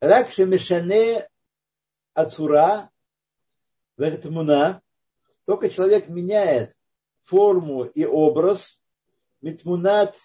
[0.00, 1.28] Рак шемешане
[2.14, 2.90] ацура
[3.96, 4.82] в этот муна.
[5.44, 6.74] Только человек меняет
[7.22, 8.80] форму и образ.
[9.40, 10.16] Митмунат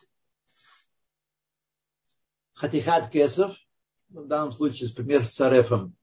[2.53, 3.55] хатихат кесов–
[4.09, 5.95] в данном случае, пример с царефом,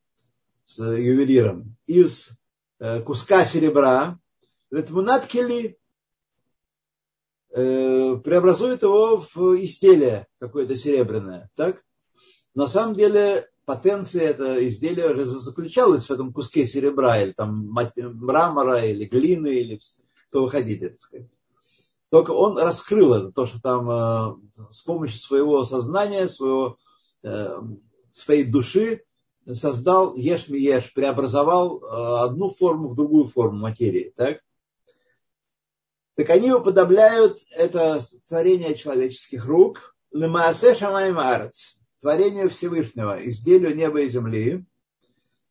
[0.64, 2.30] с ювелиром, из
[2.78, 4.18] э, куска серебра,
[4.70, 5.78] Ветмунат кели
[7.54, 11.50] э, преобразует его в изделие какое-то серебряное.
[11.54, 11.82] Так?
[12.54, 19.04] На самом деле потенция этого изделия заключалась в этом куске серебра, или там мрамора, или
[19.04, 19.80] глины, или
[20.28, 21.28] что вы хотите, так сказать.
[22.10, 26.78] Только он раскрыл это, то, что там э, с помощью своего сознания, своего
[28.12, 29.04] своей души
[29.52, 34.12] создал еш ми еш, преобразовал э, одну форму в другую форму материи.
[34.16, 34.40] Так?
[36.14, 44.08] Так они уподобляют это творение человеческих рук лемаасе шамай марец, творению Всевышнего, изделию неба и
[44.08, 44.64] земли.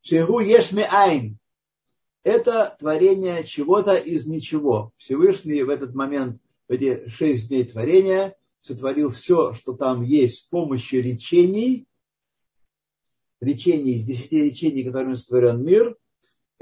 [0.01, 1.38] Шигу еш ми айн,
[2.24, 4.93] это творение чего-то из ничего.
[4.97, 10.41] Всевышний в этот момент, в эти шесть дней творения, сотворил все, что там есть с
[10.41, 11.88] помощью речений
[13.41, 15.97] речений, из десяти речений, которыми сотворен мир,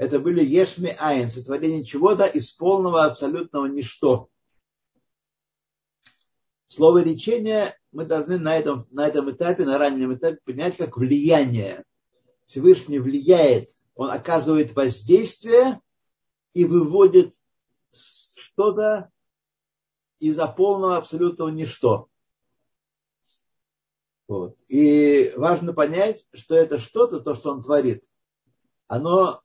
[0.00, 4.30] это были ешми айн, сотворение чего-то из полного абсолютного ничто.
[6.68, 11.84] Слово речение мы должны на этом, на этом этапе, на раннем этапе понять как влияние.
[12.46, 15.82] Всевышний влияет, он оказывает воздействие
[16.54, 17.34] и выводит
[17.92, 19.10] что-то
[20.18, 22.08] из-за полного абсолютного ничто.
[24.28, 24.56] Вот.
[24.68, 28.02] И важно понять, что это что-то, то, что он творит,
[28.86, 29.42] оно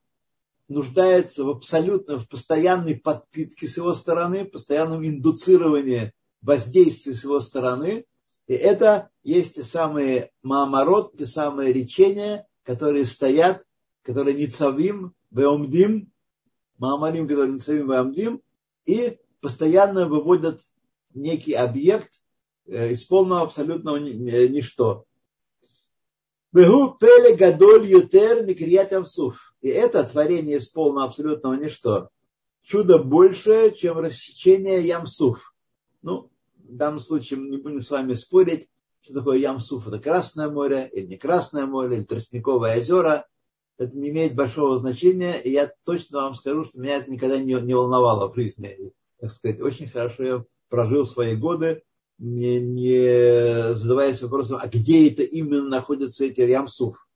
[0.68, 6.12] нуждается в абсолютно, в постоянной подпитке с его стороны, постоянном индуцировании
[6.42, 8.04] воздействия с его стороны.
[8.46, 13.64] И это есть те самые маамарот, те самые речения, которые стоят,
[14.02, 16.12] которые ницавим, веомдим,
[16.78, 18.42] маамарим, которые ницавим, веомдим,
[18.84, 20.60] и постоянно выводят
[21.14, 22.10] некий объект
[22.66, 25.05] э, из полного абсолютного ничто.
[26.56, 28.90] Бегу пеле гадоль ютер микрият.
[29.60, 32.08] И это творение из полного абсолютного ничто.
[32.62, 35.54] Чудо больше, чем рассечение ямсуф.
[36.00, 38.68] Ну, в данном случае мы не будем с вами спорить,
[39.02, 39.86] что такое ямсуф.
[39.86, 43.26] Это Красное море или не Красное море, или Тростниковые озера.
[43.76, 45.34] Это не имеет большого значения.
[45.34, 49.30] И я точно вам скажу, что меня это никогда не, не волновало в жизни так
[49.30, 51.82] сказать, очень хорошо я прожил свои годы,
[52.18, 57.06] не, не задаваясь вопросом, а где это именно находятся эти Ямсуф.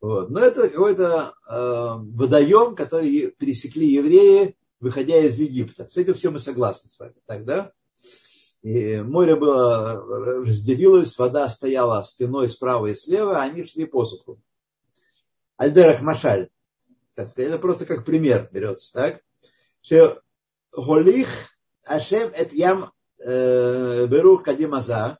[0.00, 0.30] Вот.
[0.30, 5.88] Но это какой-то э, водоем, который пересекли евреи, выходя из Египта.
[5.88, 7.14] С этим все мы согласны с вами.
[7.26, 7.72] Так, да?
[8.62, 9.94] И море было,
[10.44, 14.40] разделилось, вода стояла стеной справа и слева, а они шли по суху.
[15.56, 16.50] Альдерах Машаль.
[17.14, 19.22] Так сказать, это просто как пример берется, так?
[19.80, 20.22] Что
[20.72, 21.28] Голих
[21.84, 25.18] Ашем эт ям Берух Кадимаза,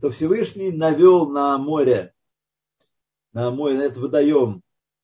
[0.00, 2.14] то Всевышний навел на море,
[3.32, 4.62] на море, на этот водоем,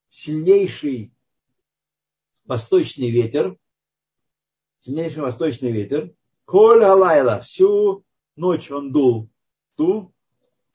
[0.08, 1.12] сильнейший
[2.44, 3.56] восточный ветер,
[4.80, 6.14] сильнейший восточный ветер,
[6.44, 8.04] Коль Алайла, всю
[8.36, 9.28] ночь он дул,
[9.74, 10.14] ту,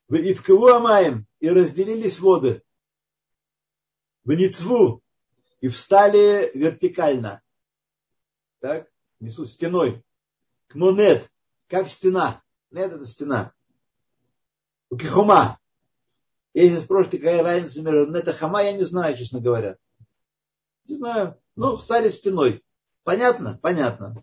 [0.09, 2.61] и в Киву Амаем, и разделились воды,
[4.23, 5.01] в Ницву,
[5.61, 7.41] и встали вертикально.
[8.59, 8.91] Так?
[9.21, 10.03] несут стеной.
[10.67, 11.31] Кмонет,
[11.71, 12.43] как стена.
[12.69, 13.53] Нет, это стена.
[14.89, 15.57] У Кихума.
[16.53, 19.77] Если спросите, какая разница между нет и хама, я не знаю, честно говоря.
[20.85, 21.41] Не знаю.
[21.55, 22.61] Ну, стали стеной.
[23.03, 23.57] Понятно?
[23.61, 24.21] Понятно.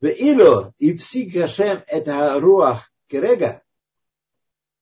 [0.00, 3.62] Ило и псик Гашем это руах керега,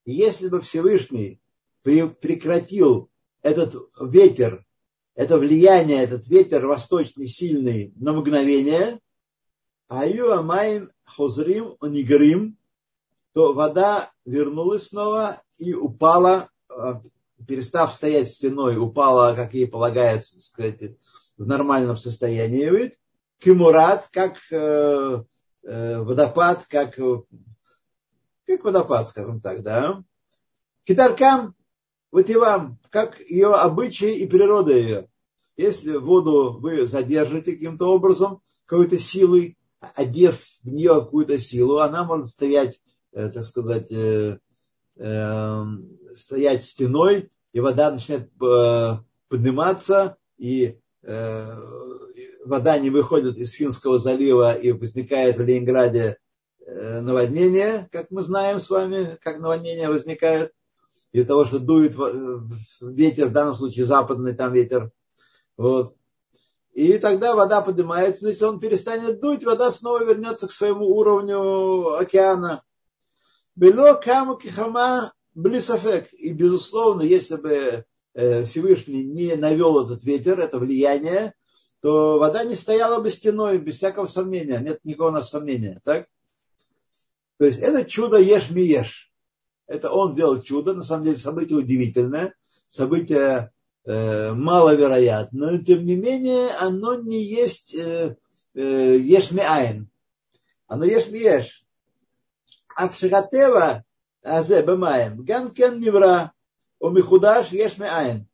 [0.03, 1.39] если бы Всевышний
[1.83, 3.11] прекратил
[3.43, 4.65] этот ветер
[5.13, 8.99] это влияние, этот ветер восточный сильный на мгновение,
[9.89, 12.57] аю амаим хозрим онигрим,
[13.33, 17.01] то вода вернулась снова и упала, а,
[17.47, 20.97] перестав стоять стеной, упала, как ей полагается, так сказать,
[21.37, 22.69] в нормальном состоянии.
[22.69, 22.93] Ведь
[23.39, 25.23] кимурат, как э,
[25.63, 26.95] э, водопад, как,
[28.45, 30.03] как водопад, скажем так, да.
[30.83, 31.55] Китаркам
[32.11, 35.07] вот и вам, как ее обычаи и природа ее.
[35.55, 39.57] Если воду вы задержите каким-то образом, какой-то силой,
[39.95, 42.79] одев в нее какую-то силу, она может стоять,
[43.13, 44.37] э, так сказать, э,
[44.97, 45.63] э,
[46.15, 48.31] стоять стеной, и вода начинает
[49.27, 50.77] подниматься, и
[52.45, 56.17] вода не выходит из Финского залива и возникает в Ленинграде
[56.65, 60.53] наводнение, как мы знаем с вами, как наводнения возникают
[61.11, 61.95] из-за того, что дует
[62.79, 64.91] ветер, в данном случае западный там ветер.
[65.57, 65.95] Вот.
[66.73, 72.63] И тогда вода поднимается, если он перестанет дуть, вода снова вернется к своему уровню океана.
[73.55, 76.11] Бело каму кихама блисафек.
[76.13, 81.33] И безусловно, если бы э, Всевышний не навел этот ветер, это влияние,
[81.81, 84.59] то вода не стояла бы стеной, без всякого сомнения.
[84.59, 85.81] Нет никакого у нас сомнения.
[85.83, 86.07] Так?
[87.37, 89.11] То есть это чудо ешь ми ешь
[89.71, 92.35] это он сделал чудо, на самом деле событие удивительное,
[92.69, 93.51] событие
[93.85, 98.15] э, маловероятное, но тем не менее оно не есть э,
[98.53, 99.89] э, еш меайн.
[100.67, 101.65] Оно еш еш.
[102.75, 103.83] А в шагатева
[104.23, 106.31] азе бемаем гам кен невра
[106.79, 108.27] умихудаш еш меайн.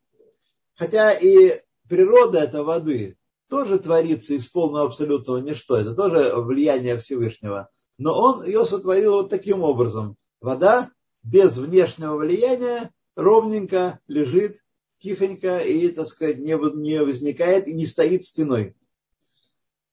[0.75, 3.17] Хотя и природа этой воды
[3.49, 5.77] тоже творится из полного абсолютного ничто.
[5.77, 7.69] Это тоже влияние Всевышнего.
[7.97, 10.17] Но он ее сотворил вот таким образом.
[10.39, 10.91] Вода
[11.23, 14.59] без внешнего влияния ровненько лежит,
[14.99, 18.75] тихонько и, так сказать, не, не возникает и не стоит стеной.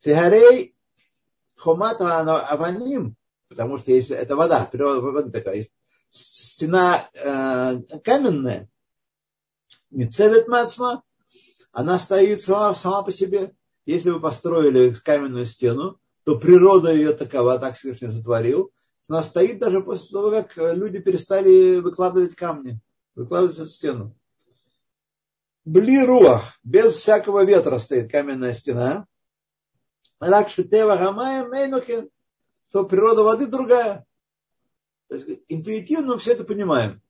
[0.00, 0.74] Сигарей
[1.57, 3.16] хомата аваним,
[3.48, 5.66] потому что если это вода, природа такая,
[6.11, 8.68] стена э, каменная,
[9.90, 11.02] мицевет мацма,
[11.72, 13.55] она стоит сама, сама по себе.
[13.86, 18.72] Если вы построили каменную стену, то природа ее такова, так Всевышний сотворил,
[19.09, 22.80] она стоит даже после того, как люди перестали выкладывать камни,
[23.14, 24.16] выкладывать эту стену.
[25.64, 29.06] Бли руах, без всякого ветра стоит каменная стена.
[30.20, 32.10] Ракшитева гамая мейнухин,
[32.70, 34.06] то природа воды другая.
[35.08, 37.00] То есть, интуитивно мы все это понимаем.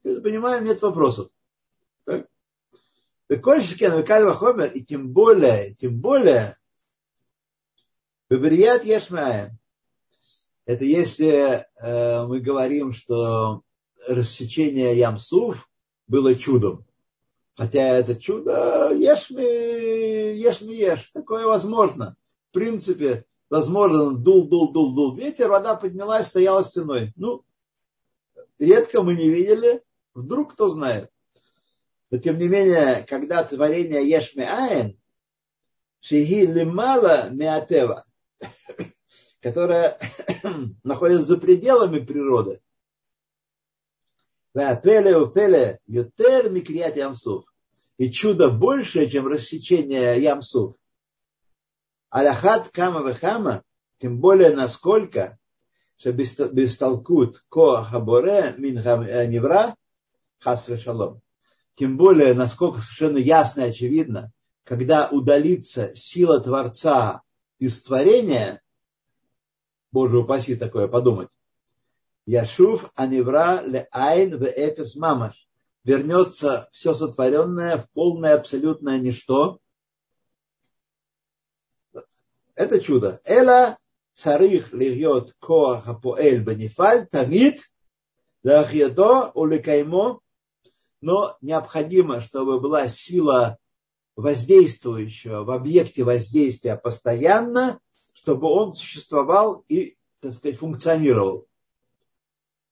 [0.00, 1.30] Все это понимаем, нет вопросов.
[2.04, 2.28] Так?
[3.28, 6.56] Хомер, и тем более, тем более,
[8.30, 9.58] Бабрият Яшмая.
[10.64, 13.62] Это если э, мы говорим, что
[14.06, 15.68] рассечение Ямсув
[16.08, 16.85] было чудом.
[17.56, 21.10] Хотя это чудо ешь ми, ешь ми ешь.
[21.14, 22.16] Такое возможно.
[22.50, 27.14] В принципе, возможно, дул, дул, дул, дул ветер, вода поднялась, стояла стеной.
[27.16, 27.44] Ну,
[28.58, 29.82] редко мы не видели,
[30.14, 31.10] вдруг кто знает.
[32.10, 35.00] Но тем не менее, когда творение Ешми Айн,
[36.00, 38.04] Шиги Лимала Меатева,
[39.40, 39.98] которая
[40.84, 42.60] находится за пределами природы,
[44.56, 47.44] Вапеле упеле ютер микрият ямсуф.
[47.98, 50.76] И чудо большее, чем рассечение ямсуф.
[52.08, 53.62] Аляхат кама вехама,
[54.00, 55.38] тем более насколько,
[55.98, 59.76] что бестолкут ко хаборе мин невра
[60.38, 61.20] хас шалом.
[61.74, 64.32] Тем более, насколько совершенно ясно и очевидно,
[64.64, 67.20] когда удалится сила Творца
[67.58, 68.62] из творения,
[69.92, 71.28] Боже упаси такое подумать,
[72.26, 75.48] Яшув Анивра ле Айн в Эфес Мамаш.
[75.84, 79.60] Вернется все сотворенное в полное абсолютное ничто.
[82.56, 83.20] Это чудо.
[83.24, 83.78] Эла
[84.14, 87.60] царих льет коаха поэль бенифаль тамид
[88.42, 90.20] лахьето уликаймо.
[91.00, 93.58] Но необходимо, чтобы была сила
[94.16, 97.78] воздействующего в объекте воздействия постоянно,
[98.14, 101.45] чтобы он существовал и, так сказать, функционировал.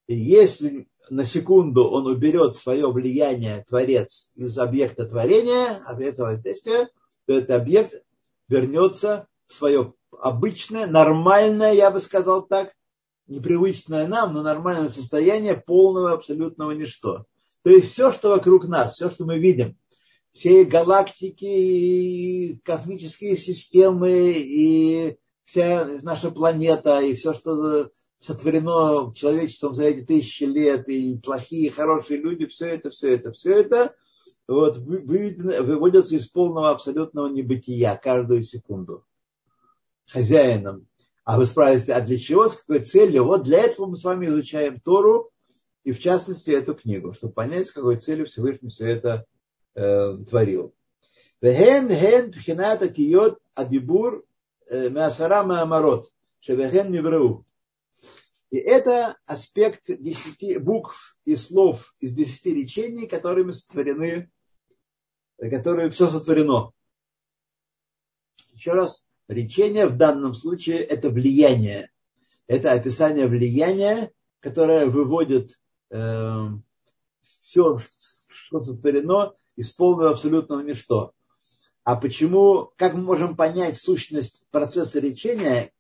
[0.07, 6.91] Если на секунду он уберет свое влияние, Творец, из объекта творения, объекта воздействия,
[7.27, 8.03] то этот объект
[8.49, 12.73] вернется в свое обычное, нормальное, я бы сказал так,
[13.27, 17.25] непривычное нам, но нормальное состояние полного абсолютного ничто.
[17.63, 19.77] То есть все, что вокруг нас, все, что мы видим,
[20.33, 27.91] все галактики, космические системы, и вся наша планета, и все, что
[28.25, 33.33] сотворено человечеством за эти тысячи лет, и плохие, и хорошие люди, все это, все это,
[33.33, 33.95] все это
[34.47, 39.05] вот, выводятся из полного абсолютного небытия каждую секунду
[40.07, 40.87] хозяином.
[41.25, 43.25] А вы спрашиваете, а для чего, с какой целью?
[43.25, 45.31] Вот для этого мы с вами изучаем Тору,
[45.83, 49.25] и в частности эту книгу, чтобы понять, с какой целью Всевышний все это
[49.75, 50.75] э, творил.
[51.41, 54.25] Пхината тиот адибур
[54.69, 56.11] э, мясара маамарот,
[56.41, 57.47] шевехен невреу.
[58.55, 64.31] И это аспект десяти букв и слов из десяти речений, которыми сотворены,
[65.39, 66.71] которые все сотворено.
[68.53, 71.91] Еще раз, речение в данном случае это влияние.
[72.47, 75.59] Это описание влияния, которое выводит
[75.91, 76.45] э,
[77.41, 81.13] все, что сотворено, из полного абсолютного ничто.
[81.83, 85.73] А почему, как мы можем понять сущность процесса речения,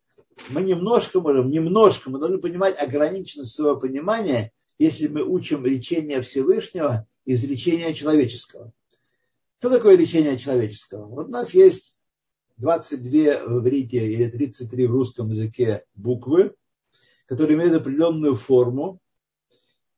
[0.51, 7.07] мы немножко можем, немножко, мы должны понимать ограниченность своего понимания, если мы учим речение Всевышнего
[7.24, 8.72] из речения человеческого.
[9.59, 11.07] Что такое речение человеческого?
[11.07, 11.97] Вот у нас есть
[12.59, 16.55] 22 в иврите или 33 в русском языке буквы,
[17.26, 19.01] которые имеют определенную форму,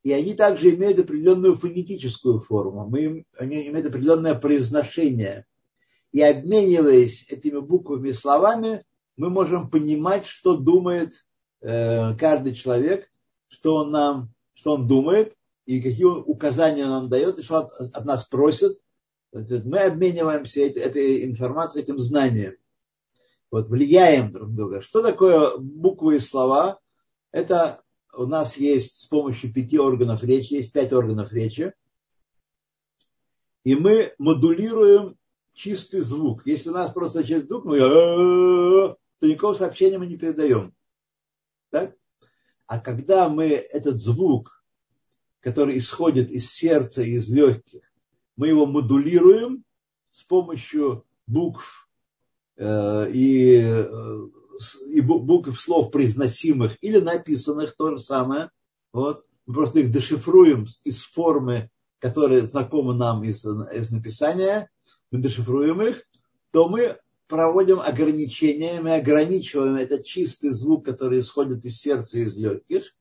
[0.03, 2.89] и они также имеют определенную фонетическую форму.
[2.89, 5.47] Мы, они имеют определенное произношение.
[6.13, 8.85] И обмениваясь этими буквами и словами,
[9.17, 11.27] мы можем понимать, что думает
[11.61, 13.11] э, каждый человек,
[13.49, 17.95] что он нам, что он думает, и какие указания он нам дает, и что от,
[17.95, 18.79] от нас просит.
[19.33, 22.55] Мы обмениваемся этой, этой информацией, этим знанием.
[23.51, 24.81] Вот, влияем друг на друга.
[24.81, 26.81] Что такое буквы и слова?
[27.33, 27.83] Это
[28.15, 31.73] у нас есть с помощью пяти органов речи, есть пять органов речи.
[33.65, 35.17] И мы модулируем
[35.53, 36.47] чистый звук.
[36.47, 40.75] Если у нас просто чистый звук, мы то никакого сообщения мы не передаем.
[41.71, 41.97] Так?
[42.67, 44.65] А когда мы этот звук,
[45.41, 47.83] который исходит из сердца и из легких,
[48.37, 49.65] мы его модулируем
[50.11, 51.89] с помощью букв
[52.57, 54.29] э, и, э,
[54.89, 58.51] и букв слов произносимых или написанных, то же самое.
[58.93, 59.25] Вот.
[59.47, 64.69] Мы просто их дешифруем из формы, которые знакомы нам из, из написания,
[65.11, 66.03] мы дешифруем их,
[66.51, 66.99] то мы
[67.29, 72.95] проводим ограничения, мы ограничиваем этот чистый звук, который исходит из сердца из легких,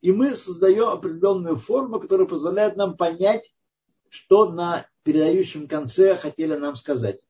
[0.00, 3.52] и мы создаем определенную форму, которая позволяет нам понять,
[4.08, 7.24] что на передающем конце хотели нам сказать.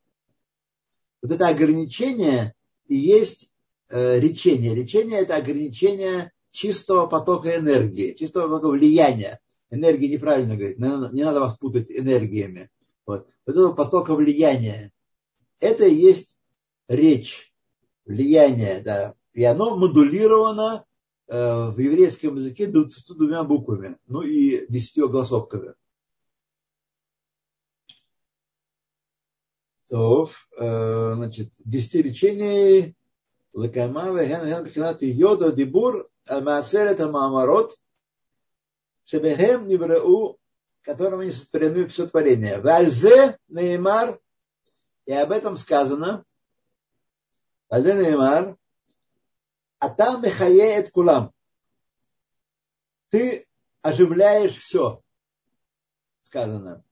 [1.23, 2.55] Вот это ограничение
[2.89, 3.49] и есть
[3.89, 4.75] э, речение.
[4.75, 9.39] Речение– это ограничение чистого потока энергии, чистого потока влияния.
[9.71, 12.71] Энергия неправильно говорит, не надо вас путать энергиями.
[13.07, 13.27] Вот.
[13.47, 14.93] вот этого потока влияния.
[15.63, 16.37] Это и есть
[16.89, 17.55] речь,
[18.05, 19.15] влияние, да.
[19.33, 20.85] И оно модулировано
[21.29, 25.75] э, в еврейском языке 22 буквами, ну и 10 голосовками.
[29.89, 32.97] То, э, значит, десяти речений
[33.55, 37.79] Лекамаве Ген Ген Йода Дибур Аль-Маасерет Амамарот
[39.05, 40.41] Шебехем Нивреу,
[40.81, 42.61] которым они сотворены все творение.
[42.61, 44.19] Вальзе Неймар,
[45.07, 46.25] и об этом сказано,
[47.69, 48.57] Вальзе Неймар,
[49.79, 51.33] а там Мехае Кулам.
[53.09, 53.47] Ты
[53.83, 55.03] оживляешь все,
[56.23, 56.85] сказано.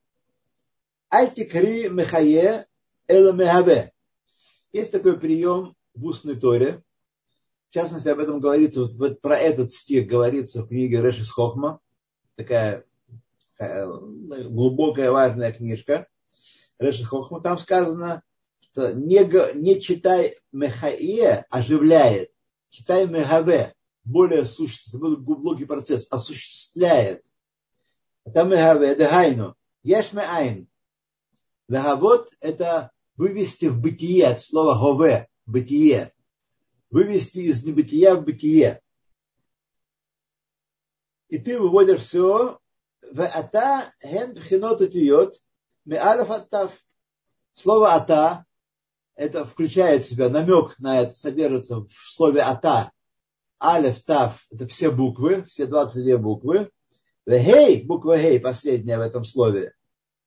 [1.09, 2.67] Альтикри Мехае
[3.07, 3.93] Эла Мехаве.
[4.73, 6.83] Есть такой прием в устной Торе,
[7.71, 11.79] в частности, об этом говорится, вот, вот про этот стих говорится в книге Решис Хохма,
[12.35, 12.85] такая,
[13.57, 16.09] такая глубокая, важная книжка.
[16.81, 18.23] Решис Хохма, там сказано,
[18.61, 19.23] что не,
[19.55, 22.33] не читай Мехаие, оживляет,
[22.71, 27.23] читай Мегаве, более существенный, глубокий процесс, осуществляет.
[28.25, 30.69] Это Мегаве, Дегайну, Ешме Айн.
[31.69, 36.13] Легавот– это вывести в бытие от слова Гове, бытие
[36.91, 38.83] вывести из небытия в бытие.
[41.29, 42.59] И ты выводишь все
[43.13, 45.37] в ата ген пхинот утиот
[45.91, 46.71] меалев аттав.
[47.55, 48.47] Слово ата
[49.17, 52.93] это включает в себя намек на это содержится в слове ата.
[53.59, 56.71] Алев, тав, это все буквы, все 22 буквы.
[57.27, 59.75] Гей, буква гей, последняя в этом слове.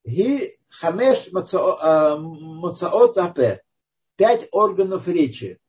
[0.05, 3.63] Ги хамеш мацаот апе.
[4.17, 5.59] Пять органов речи.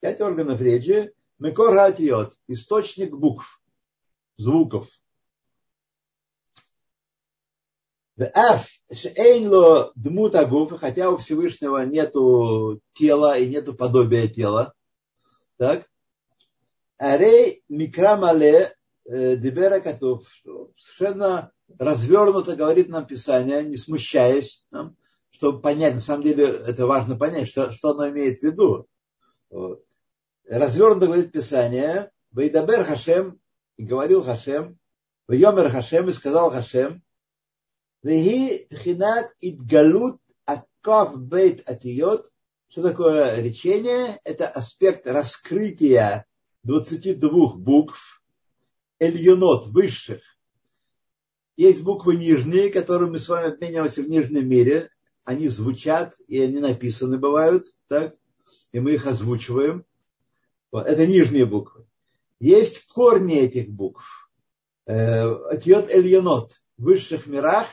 [0.00, 1.12] Пять органов речи.
[1.38, 2.34] Мекор хатиот.
[2.46, 3.60] Источник букв.
[4.36, 4.86] Звуков.
[10.78, 14.74] Хотя у Всевышнего нету тела и нету подобия тела.
[15.56, 15.86] Так?
[16.98, 18.74] Арей микрамале
[19.06, 20.26] э, дебера котов.
[20.78, 24.66] Совершенно развернуто говорит нам Писание, не смущаясь,
[25.30, 28.86] чтобы понять, на самом деле это важно понять, что, что оно имеет в виду.
[29.50, 29.82] Вот
[30.50, 33.40] развернуто говорит Писание, Вейдабер Хашем,
[33.76, 34.78] и говорил Хашем,
[35.28, 37.02] Вейомер Хашем, и сказал Хашем,
[38.02, 42.30] Веги Хинат Идгалут Акав Бейт Атиот,
[42.68, 44.20] что такое речение?
[44.24, 46.24] Это аспект раскрытия
[46.62, 48.22] 22 букв,
[48.98, 50.22] эльюнот, высших.
[51.56, 54.90] Есть буквы нижние, которые мы с вами обмениваемся в нижнем мире.
[55.24, 58.14] Они звучат, и они написаны бывают, так?
[58.72, 59.84] И мы их озвучиваем.
[60.72, 61.86] Это нижние буквы.
[62.38, 64.30] Есть корни этих букв.
[64.86, 66.52] Атьот Эльянот.
[66.78, 67.66] В высших мирах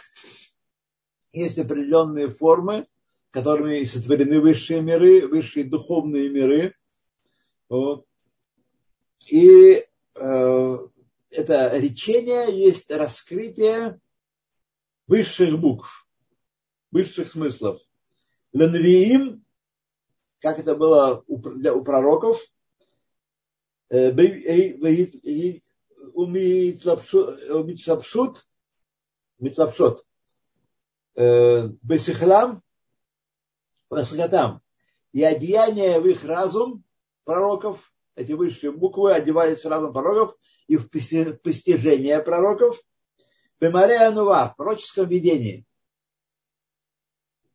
[1.37, 2.87] есть определенные формы,
[3.31, 6.75] которыми сотворены высшие миры, высшие духовные миры.
[7.69, 8.05] Вот.
[9.29, 9.83] И
[10.15, 10.77] э,
[11.29, 13.99] это речение есть раскрытие
[15.07, 16.07] высших букв,
[16.91, 17.81] высших смыслов.
[18.53, 19.43] Ленвиим,
[20.39, 22.39] как это было у, для, у пророков,
[23.89, 24.11] э,
[29.37, 30.06] умитлапшут,
[31.17, 32.61] Э, Бесихлам
[33.89, 34.61] Васгатам.
[35.13, 36.83] И одеяния в их разум
[37.23, 40.37] пророков, эти высшие буквы одевались в разум пророков
[40.67, 42.79] и в постижение пророков.
[43.59, 45.65] Бемаре Анува в пророческом видении.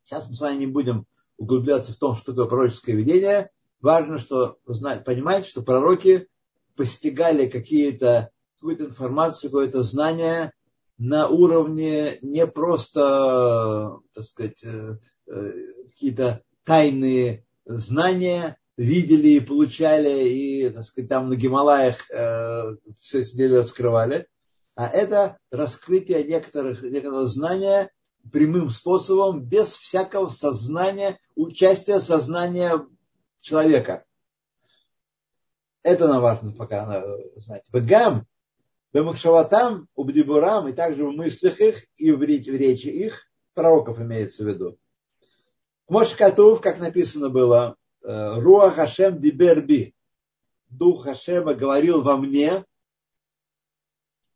[0.03, 1.07] Сейчас мы с вами не будем
[1.37, 3.49] углубляться в том, что такое пророческое видение.
[3.79, 6.27] Важно, что знать, понимать, что пророки
[6.75, 10.51] постигали какие-то, какую-то информацию, какое-то знание,
[10.97, 15.51] на уровне не просто, так сказать, э, э,
[15.89, 23.55] какие-то тайные знания, видели и получали, и, так сказать, там на Гималаях э, все себе
[23.59, 24.27] раскрывали,
[24.75, 27.91] а это раскрытие некоторых, некоторого знания
[28.31, 32.85] прямым способом, без всякого сознания, участия сознания
[33.41, 34.05] человека.
[35.83, 37.03] Это нам важно пока
[37.35, 37.63] знать.
[37.71, 38.25] Бегам,
[38.93, 44.77] бемахшаватам, убдибурам, и также в мыслях их и в речи их, пророков имеется в виду.
[45.89, 49.93] Мош Катув, как написано было, э, Руа Хашем Диберби.
[50.69, 52.65] Дух Хашема говорил во мне.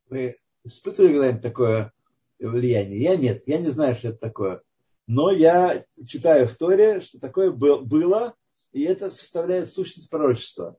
[0.09, 1.93] Вы испытывали когда-нибудь такое
[2.39, 2.99] влияние.
[2.99, 4.61] Я нет, я не знаю, что это такое.
[5.07, 8.35] Но я читаю в Торе, что такое было,
[8.71, 10.77] и это составляет сущность пророчества.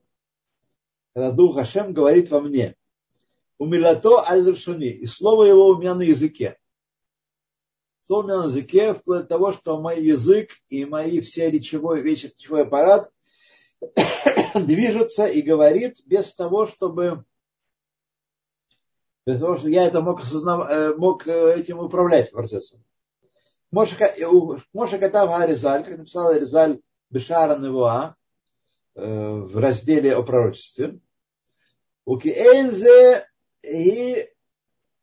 [1.14, 2.76] Когда Дух Хашем говорит во мне.
[3.58, 6.56] Умилато аль И слово его у меня на языке.
[8.02, 12.00] Слово у меня на языке, вплоть до того, что мой язык и мои все речевой,
[12.00, 13.10] весь речевой аппарат
[14.54, 17.24] движется и говорит без того, чтобы
[19.26, 22.82] без того, что я это мог, осознав, э, мог э, этим управлять процессом.
[23.70, 23.96] Моша
[24.98, 26.80] Катав Аризаль, как написал Аризаль
[27.10, 28.16] Бешара Невуа
[28.94, 30.98] в разделе о пророчестве.
[32.06, 33.27] У Киэнзе
[33.62, 34.28] и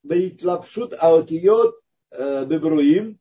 [0.04, 1.76] Бейтлапшут Аотиот
[2.12, 3.20] Бебруим.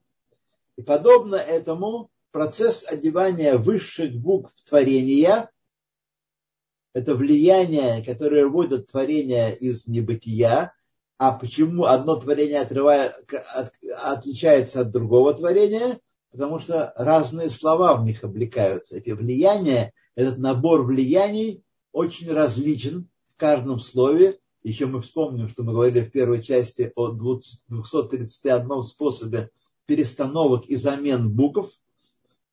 [0.76, 5.50] И подобно этому процесс одевания высших букв творения–
[6.94, 10.72] это влияние, которое вводит творение из небытия,
[11.18, 13.72] а почему одно творение отрывает, от,
[14.02, 16.00] отличается от другого творения?
[16.30, 18.96] Потому что разные слова в них облекаются.
[18.96, 24.38] Эти влияния, этот набор влияний очень различен в каждом слове.
[24.64, 29.50] Еще мы вспомним, что мы говорили в первой части о 231 способе
[29.86, 31.70] перестановок и замен букв,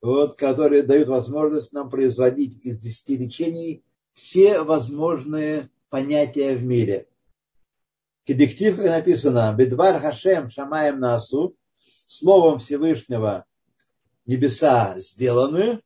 [0.01, 3.83] вот, которые дают возможность нам производить из десяти речений
[4.13, 7.07] все возможные понятия в мире–
[8.23, 11.55] Кедиктив, как написано, Бедвар Хашем Шамаем Насу,
[12.05, 13.45] Словом Всевышнего
[14.25, 15.81] небеса сделаны,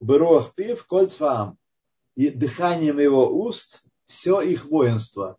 [0.00, 1.58] Берох Пив, Кольцвам,
[2.14, 5.38] и дыханием его уст все их воинство,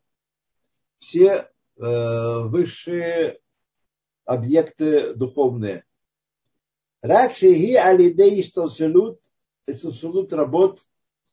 [0.98, 3.40] все э, высшие
[4.26, 5.86] объекты духовные.
[7.02, 9.20] Ракшиги алидей шталшелут,
[9.68, 10.80] шталшелут работ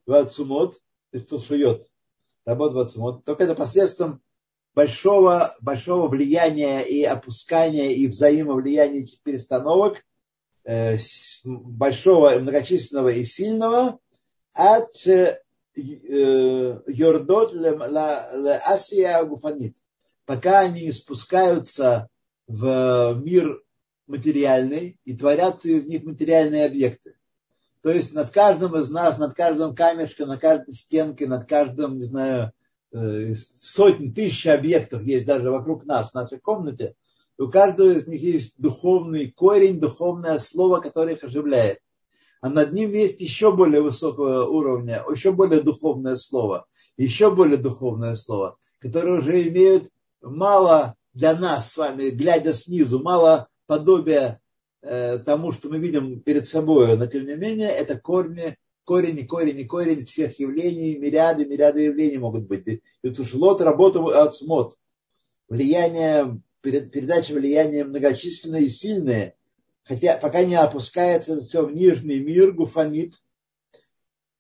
[0.07, 0.81] вацумот,
[1.17, 1.89] шталшует
[2.45, 4.21] работ Вацмот, только это посредством
[4.75, 10.05] большого, большого влияния и опускания и взаимовлияния этих перестановок,
[10.65, 10.99] э,
[11.45, 13.99] большого, многочисленного и сильного,
[14.55, 15.41] от э,
[15.75, 19.77] Йордот Асия Гуфанит,
[20.27, 22.09] пока они спускаются
[22.47, 23.63] в мир
[24.07, 27.17] материальный и творятся из них материальные объекты.
[27.83, 32.05] То есть над каждым из нас, над каждым камешком, над каждой стенкой, над каждым, не
[32.05, 32.53] знаю,
[32.93, 36.95] э, сотни, тысяч объектов есть даже вокруг нас, в нашей комнате.
[37.39, 41.81] У каждого из них есть духовный корень, духовное слово, которое их оживляет.
[42.43, 46.67] А над ним есть еще более высокого уровня, еще более духовное слово,
[46.99, 49.89] еще более духовное слово, которое уже имеют
[50.21, 54.43] мало для нас с вами, глядя снизу, мало подобия
[54.83, 59.25] Э, тому, что мы видим перед собой, но тем не менее это корни, корень и
[59.25, 62.83] корень и корень всех явлений, мириады, мириады явлений могут быть.
[63.01, 64.77] Это шлот работу от смот.
[65.49, 69.37] Влияние, передача влияния многочисленные и сильные,
[69.85, 73.15] хотя пока не опускается все в нижний мир, гуфанит.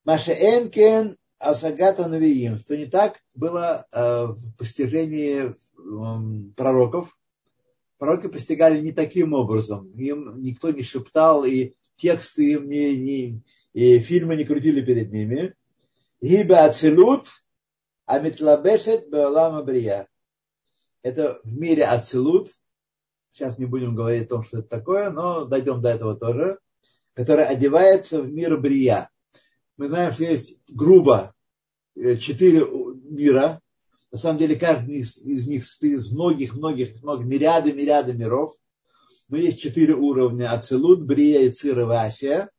[0.04, 5.54] Маша Энкен Асагата Навиим, что не так было э, в постижении
[6.54, 7.16] пророков,
[7.98, 9.90] пророки постигали не таким образом.
[9.92, 15.54] Им никто не шептал, и тексты им не, не и фильмы не крутили перед ними.
[16.20, 17.28] Гиба ацелут,
[18.06, 20.08] а метлабешет беолама брия.
[21.02, 22.50] Это в мире ацелут.
[23.32, 26.58] Сейчас не будем говорить о том, что это такое, но дойдем до этого тоже.
[27.14, 29.10] Который одевается в мир брия.
[29.76, 31.34] Мы знаем, что есть грубо
[31.96, 33.60] э, четыре мира.
[34.10, 38.54] На самом деле каждый из, из них состоит из многих, многих, мириады, мириады миров.
[39.28, 40.52] Но есть четыре уровня.
[40.52, 42.50] Ацелут, Брия, и Ицир Асия.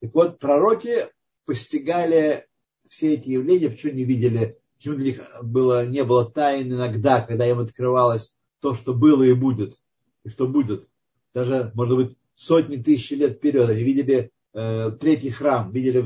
[0.00, 1.08] Так вот, пророки
[1.44, 2.46] постигали
[2.88, 7.46] все эти явления, почему не видели, почему для них было, не было тайн иногда, когда
[7.46, 9.78] им открывалось то, что было и будет,
[10.24, 10.88] и что будет.
[11.34, 13.68] Даже, может быть, сотни тысяч лет вперед.
[13.68, 16.04] Они видели э, третий храм, видели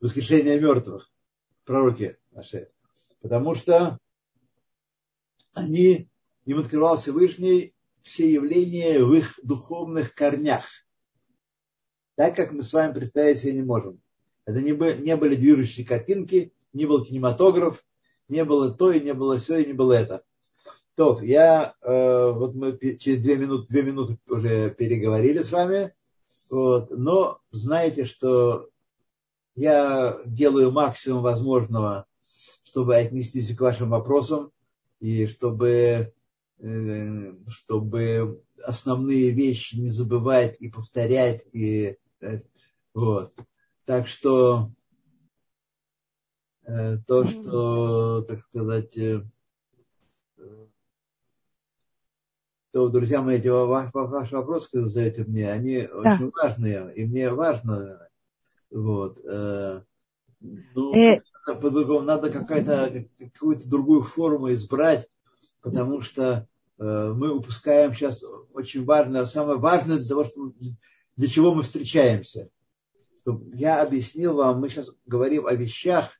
[0.00, 1.10] воскрешение мертвых,
[1.64, 2.70] пророки наши
[3.26, 3.98] потому что
[5.52, 6.08] они,
[6.44, 10.64] им открывал Всевышний все явления в их духовных корнях.
[12.14, 14.00] Так, как мы с вами представить себе не можем.
[14.44, 17.84] Это не, были, не были движущие картинки, не был кинематограф,
[18.28, 20.24] не было то, и не было все, и не было это.
[20.96, 25.92] То, я, э, вот мы через две минуты, две минуты уже переговорили с вами,
[26.50, 28.70] вот, но знаете, что
[29.54, 32.06] я делаю максимум возможного
[32.76, 34.52] чтобы отнестись к вашим вопросам
[35.00, 36.12] и чтобы,
[36.58, 41.42] э, чтобы основные вещи не забывать и повторять.
[41.54, 42.42] И, э,
[42.92, 43.32] вот.
[43.86, 44.70] Так что
[46.66, 48.94] э, то, что, так сказать,
[52.76, 56.12] то, друзья мои, эти ваши, ваши вопросы, которые задаете мне, они да.
[56.18, 58.06] очень важные, и мне важно.
[58.70, 59.18] Вот.
[59.24, 59.80] Э,
[60.40, 61.22] ну, э...
[61.46, 65.08] по-другому надо какая-то, какую-то другую форму избрать,
[65.62, 66.46] потому что
[66.78, 68.22] э, мы упускаем сейчас
[68.52, 70.52] очень важное, самое важное для того, что,
[71.16, 72.50] для чего мы встречаемся.
[73.54, 76.10] Я объяснил вам, мы сейчас говорим о вещах,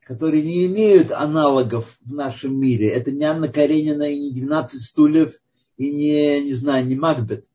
[0.00, 2.88] которые не имеют аналогов в нашем мире.
[2.88, 5.38] Это не Анна Каренина и не 12 стульев,
[5.80, 7.46] и не, не знаю, не Макбет.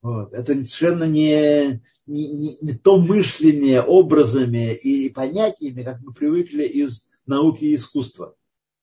[0.00, 0.32] Вот.
[0.32, 7.10] Это совершенно не, не, не, не то мышление образами и понятиями, как мы привыкли из
[7.26, 8.36] науки и искусства.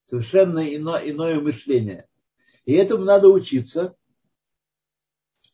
[0.05, 2.07] Совершенно ино, иное мышление.
[2.65, 3.95] И этому надо учиться.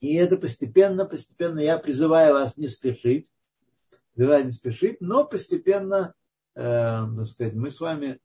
[0.02, 3.32] И это постепенно, постепенно я призываю вас не спешить,
[4.14, 6.14] призываю не спешить, но постепенно
[6.54, 8.20] э, так сказать, мы с вами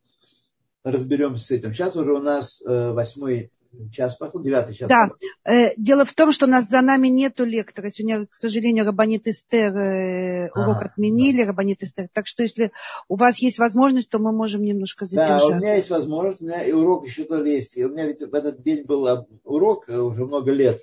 [0.82, 1.74] разберемся с этим.
[1.74, 3.52] Сейчас уже у нас э, восьмой
[3.92, 4.88] час пошел, девятый час.
[4.88, 5.10] Да,
[5.44, 7.90] э, дело в том, что у нас за нами нету лектора.
[7.90, 11.48] Сегодня, к сожалению, Рабанит Эстер э, урок а, отменили, да.
[11.48, 12.08] Рабанит Эстер.
[12.12, 12.72] Так что, если
[13.08, 15.50] у вас есть возможность, то мы можем немножко задержаться.
[15.50, 17.76] Да, у меня есть возможность, у меня и урок еще тоже есть.
[17.76, 20.82] И у меня ведь в этот день был урок э, уже много лет.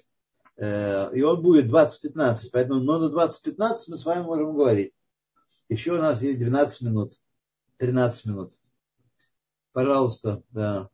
[0.58, 2.38] Э, и он будет 20-15.
[2.52, 4.94] Поэтому но на 20-15 мы с вами можем говорить.
[5.70, 7.14] Еще у нас есть 12 минут.
[7.78, 8.54] 13 минут.
[9.74, 10.90] Пожалуйста, да.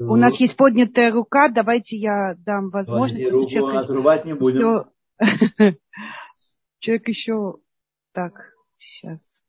[0.00, 3.30] У нас есть поднятая рука, давайте я дам возможность.
[3.30, 3.84] Руку человек...
[3.84, 4.86] отрубать не будем.
[6.78, 7.58] Человек еще...
[8.12, 9.44] Так, сейчас.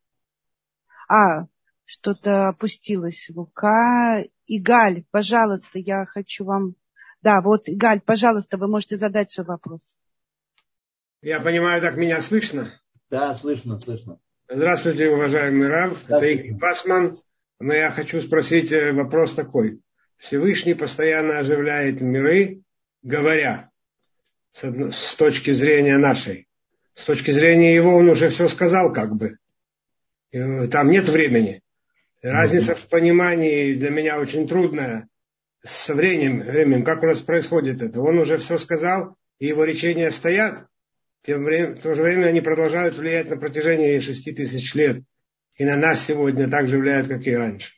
[1.08, 1.46] А,
[1.84, 4.22] что-то опустилась рука.
[4.46, 6.76] Игаль, пожалуйста, я хочу вам...
[7.22, 9.98] Да, вот, Игаль, пожалуйста, вы можете задать свой вопрос.
[11.22, 12.70] Я понимаю, так меня слышно?
[13.10, 14.20] Да, слышно, слышно.
[14.48, 16.04] Здравствуйте, уважаемый Рав.
[16.08, 17.18] Это Игорь Басман.
[17.60, 19.80] Но я хочу спросить э, вопрос такой.
[20.24, 22.62] Всевышний постоянно оживляет миры,
[23.02, 23.70] говоря,
[24.52, 26.48] с, точки зрения нашей.
[26.94, 29.36] С точки зрения его он уже все сказал как бы.
[30.32, 31.60] Э, там нет времени.
[32.22, 35.08] Разница в понимании для меня очень трудная
[35.62, 38.00] со временем, временем, как у нас происходит это.
[38.00, 40.66] Он уже все сказал, и его речения стоят,
[41.22, 45.02] тем временем, в то же время они продолжают влиять на протяжении шести тысяч лет.
[45.56, 47.73] И на нас сегодня так же влияют, как и раньше.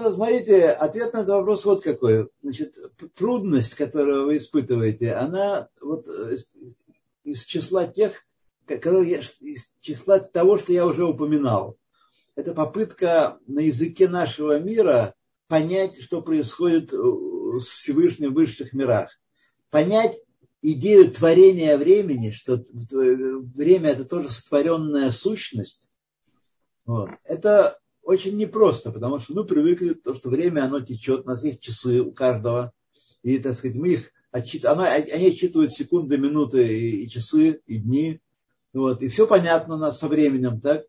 [0.00, 2.28] Ну, смотрите, ответ на этот вопрос вот какой.
[2.40, 2.78] Значит,
[3.16, 6.54] трудность, которую вы испытываете, она вот из,
[7.24, 8.24] из числа тех,
[8.64, 11.78] которые, из числа того, что я уже упоминал.
[12.36, 15.16] Это попытка на языке нашего мира
[15.48, 19.10] понять, что происходит с Всевышним в высших мирах.
[19.70, 20.16] Понять
[20.62, 25.88] идею творения времени, что время это тоже сотворенная сущность,
[26.86, 31.44] вот, это очень непросто, потому что мы привыкли, то, что время оно течет, у нас
[31.44, 32.72] есть часы у каждого,
[33.22, 34.80] и, так сказать, мы их отчитываем,
[35.12, 38.20] они отсчитывают секунды, минуты, и, и часы, и дни,
[38.72, 40.86] вот, и все понятно у нас со временем, так?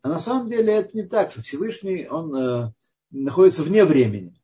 [0.00, 2.72] А на самом деле это не так, что Всевышний, он э,
[3.10, 4.40] находится вне времени.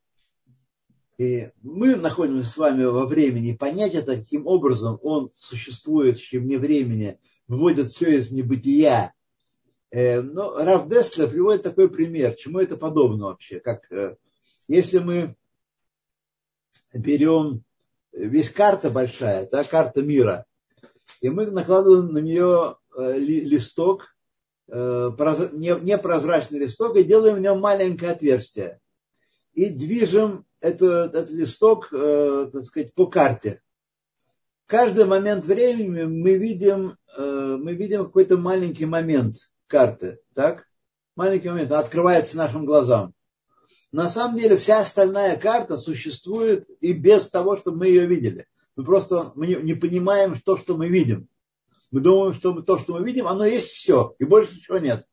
[1.17, 7.17] И мы находимся с вами во времени, понять это, каким образом он существует вне времени,
[7.47, 9.15] выводит все из небытия.
[9.91, 13.59] Э, но Раф Деслер приводит такой пример, чему это подобно вообще.
[13.59, 14.15] Как, э,
[14.67, 15.35] если мы
[16.93, 17.63] берем
[18.11, 20.45] весь карта большая, да, карта мира,
[21.21, 24.15] и мы накладываем на нее э, листок,
[24.71, 28.79] непрозрачный листок, и делаем в нем маленькое отверстие.
[29.53, 33.61] И движем этот, этот листок, э, так сказать, по карте.
[34.65, 39.37] В каждый момент времени мы видим, э, мы видим какой-то маленький момент
[39.69, 40.67] карты, так?
[41.15, 43.13] Маленький момент, открывается нашим глазам.
[43.91, 48.47] На самом деле вся остальная карта существует и без того, чтобы мы ее видели.
[48.75, 51.27] Мы просто не, понимаем то, что мы видим.
[51.91, 55.05] Мы думаем, что мы, то, что мы видим, оно есть все, и больше ничего нет.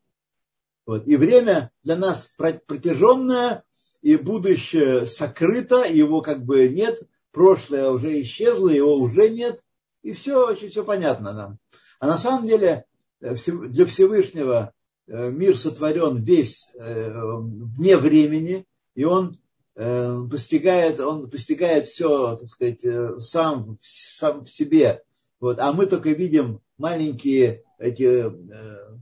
[0.85, 1.07] Вот.
[1.07, 3.65] И время для нас протяженное,
[4.03, 7.03] и будущее сокрыто, его как бы нет,
[7.33, 9.61] прошлое уже исчезло, его уже нет,
[10.03, 11.59] и все очень все понятно нам.
[11.99, 12.85] А на самом деле
[13.21, 14.73] для Всевышнего
[15.07, 19.39] э, мир сотворен весь э, вне времени, и он
[19.75, 22.81] постигает, он постигает все, так сказать,
[23.19, 25.03] сам, сам в себе.
[25.39, 25.59] Вот.
[25.59, 28.25] А мы только видим маленькие эти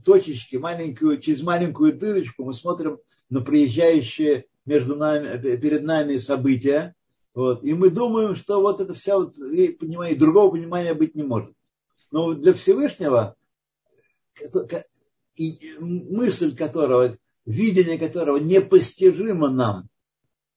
[0.03, 2.99] точечки, маленькую, через маленькую дырочку мы смотрим
[3.29, 6.93] на приезжающие между нами, перед нами события,
[7.35, 11.53] вот, и мы думаем, что вот это вся вот, понимание, другого понимания быть не может.
[12.09, 13.35] Но для Всевышнего
[15.79, 19.89] мысль которого видение которого непостижимо нам,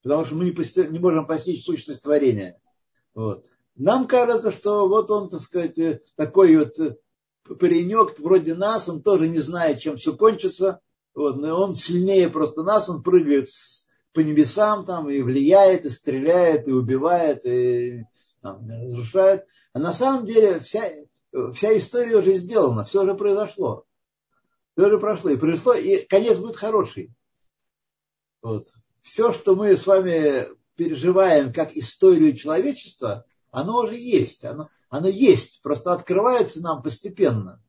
[0.02, 2.58] потому что мы не, пости, не можем постичь сущность творения.
[3.14, 3.44] Вот.
[3.76, 5.78] Нам кажется, что вот он, так сказать,
[6.16, 6.98] такой вот
[7.58, 10.80] паренек вроде нас, он тоже не знает, чем все кончится,
[11.14, 13.48] вот, но он сильнее просто нас, он прыгает
[14.12, 18.04] по небесам там и влияет, и стреляет, и убивает, и
[18.40, 19.44] там, разрушает.
[19.72, 20.90] А на самом деле вся,
[21.52, 23.84] вся история уже сделана, все уже произошло.
[24.76, 25.30] Все уже прошло.
[25.30, 27.12] И произошло, и конец будет хороший.
[28.42, 28.68] Вот.
[29.02, 34.44] Все, что мы с вами переживаем как историю человечества, оно уже есть.
[34.44, 37.60] Оно, оно есть, просто открывается нам постепенно.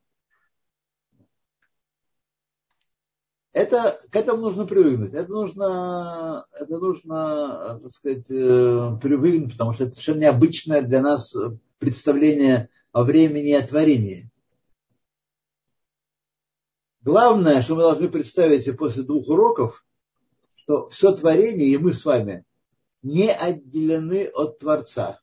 [3.51, 5.13] Это, к этому нужно привыкнуть.
[5.13, 11.35] Это нужно, это нужно, так сказать, э, привыкнуть, потому что это совершенно необычное для нас
[11.79, 14.29] представление о времени и о творении.
[17.01, 19.85] Главное, что мы должны представить себе после двух уроков,
[20.55, 22.45] что все творение и мы с вами
[23.01, 25.21] не отделены от Творца.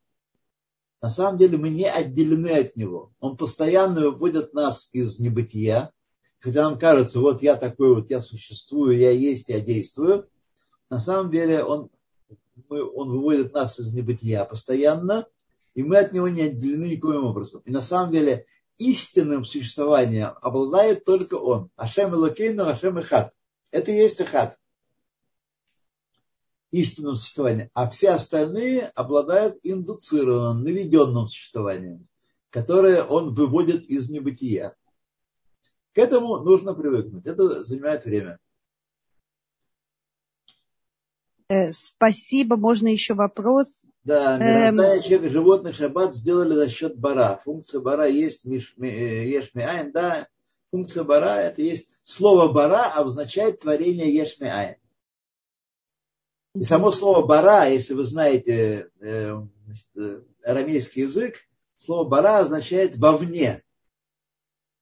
[1.03, 3.12] На самом деле мы не отделены от Него.
[3.21, 5.93] Он постоянно выводит нас из небытия,
[6.41, 10.29] когда нам кажется, вот я такой вот, я существую, я есть, я действую.
[10.89, 11.91] На самом деле он,
[12.69, 15.27] мы, он выводит нас из небытия постоянно,
[15.77, 17.61] и мы от него не отделены никоим образом.
[17.66, 18.47] И на самом деле
[18.79, 21.70] истинным существованием обладает только он.
[21.77, 23.35] Ашем Элокейну, Ашем Ихат.
[23.70, 24.59] Это и есть Ихат
[26.70, 32.09] истинным существованием, а все остальные обладают индуцированным, наведенным существованием,
[32.51, 34.74] которое он выводит из небытия.
[35.95, 37.27] К этому нужно привыкнуть.
[37.27, 38.39] Это занимает время.
[41.49, 42.57] Э, спасибо.
[42.57, 43.84] Можно еще вопрос?
[44.05, 45.32] Да, миротворение эм...
[45.32, 47.40] животных шаббат сделали за счет бара.
[47.44, 50.26] Функция бара есть э, ешми да.
[50.72, 54.76] Функция бара это есть слово бара обозначает творение ешми айн.
[56.55, 59.86] И само слово бара, если вы знаете э, значит,
[60.44, 63.62] арамейский язык, слово бара означает вовне.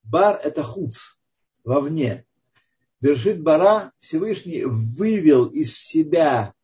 [0.02, 0.98] Бар это хуц,
[1.64, 2.24] вовне.
[3.04, 6.54] Бершит бара Всевышний вывел из себя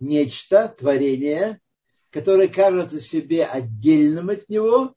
[0.00, 1.60] нечто, творение,
[2.08, 4.94] которое кажется себе отдельным от него,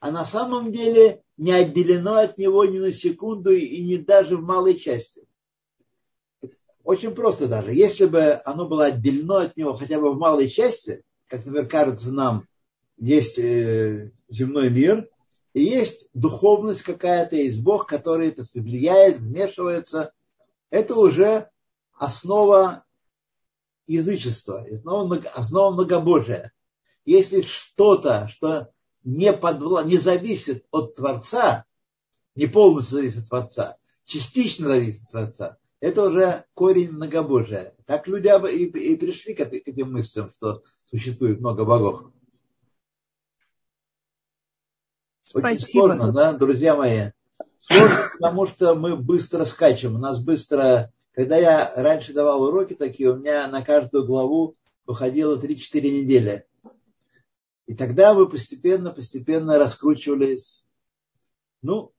[0.00, 4.42] а на самом деле не отделено от него ни на секунду и не даже в
[4.42, 5.22] малой части.
[6.82, 7.72] Очень просто даже.
[7.72, 12.10] Если бы оно было отделено от него хотя бы в малой части, как, например, кажется
[12.10, 12.48] нам,
[12.98, 15.08] есть э, земной мир,
[15.56, 20.12] и есть духовность какая-то, есть Бог, который это влияет, вмешивается,
[20.68, 21.48] это уже
[21.94, 22.84] основа
[23.86, 24.66] язычества,
[25.34, 26.52] основа, многобожия.
[27.06, 28.68] Если что-то, что
[29.02, 29.82] не, подвла...
[29.82, 31.64] не зависит от Творца,
[32.34, 37.74] не полностью зависит от Творца, частично зависит от Творца, это уже корень многобожия.
[37.86, 42.12] Так люди и, и пришли к, этим мыслям, что существует много богов.
[45.26, 45.48] Спасибо.
[45.48, 47.10] Очень сложно, да, друзья мои?
[47.58, 49.96] Сложно, потому что мы быстро скачем.
[49.96, 50.92] У нас быстро...
[51.10, 54.54] Когда я раньше давал уроки такие, у меня на каждую главу
[54.86, 56.46] выходило 3-4 недели.
[57.66, 60.64] И тогда мы постепенно, постепенно раскручивались.
[61.60, 61.90] Ну,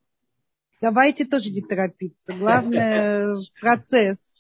[0.80, 2.34] Давайте тоже не торопиться.
[2.34, 4.37] Главное процесс.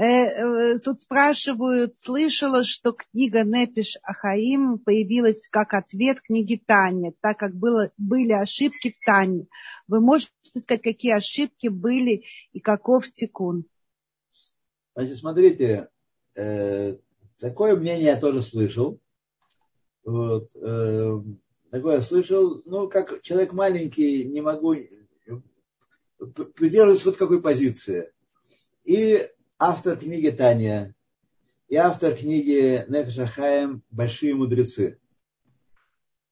[0.00, 7.38] Э, э, тут спрашивают, слышала, что книга Непиш Ахаим появилась как ответ книги Таня, так
[7.38, 9.46] как было, были ошибки в Тане.
[9.88, 12.24] Вы можете сказать, какие ошибки были
[12.54, 13.66] и каков тикун?
[14.94, 15.90] Значит, смотрите,
[16.34, 16.96] э,
[17.38, 18.98] такое мнение я тоже слышал.
[20.02, 21.22] Вот, э,
[21.70, 22.62] такое я слышал.
[22.64, 24.76] Ну, как человек маленький, не могу
[26.54, 28.10] придерживаюсь вот какой позиции.
[28.84, 29.28] И
[29.60, 30.94] автор книги Таня,
[31.68, 34.98] и автор книги Нефешахаем «Большие мудрецы».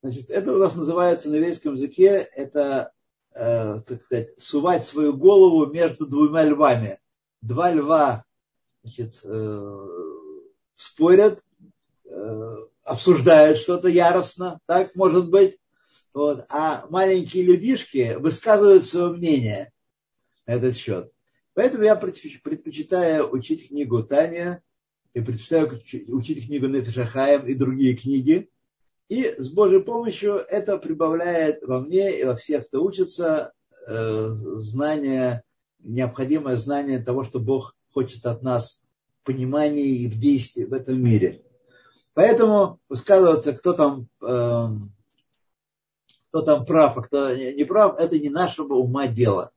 [0.03, 2.93] Значит, это у нас называется на еврейском языке, это,
[3.35, 7.01] э, так сказать, сувать свою голову между двумя львами.
[7.43, 8.25] Два льва
[8.83, 9.87] значит, э,
[10.75, 11.43] спорят,
[12.07, 15.59] э, обсуждают что-то яростно, так может быть.
[16.15, 16.47] Вот.
[16.49, 19.73] А маленькие людишки высказывают свое мнение
[20.47, 21.13] этот счет.
[21.59, 24.63] Поэтому я предпочитаю учить книгу Таня,
[25.13, 25.69] и предпочитаю
[26.07, 28.49] учить книгу Нефишахаем и другие книги.
[29.09, 33.55] И с Божьей помощью это прибавляет во мне и во всех, кто учится,
[33.89, 34.29] э,
[34.59, 35.43] знание,
[35.81, 38.85] необходимое знание того, что Бог хочет от нас
[39.21, 41.43] в понимании и в действии в этом мире.
[42.15, 44.67] Поэтому высказываться, кто там, э,
[46.29, 49.51] кто там прав, а кто не прав, это не нашего ума дело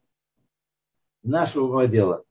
[1.23, 2.23] нашего дела.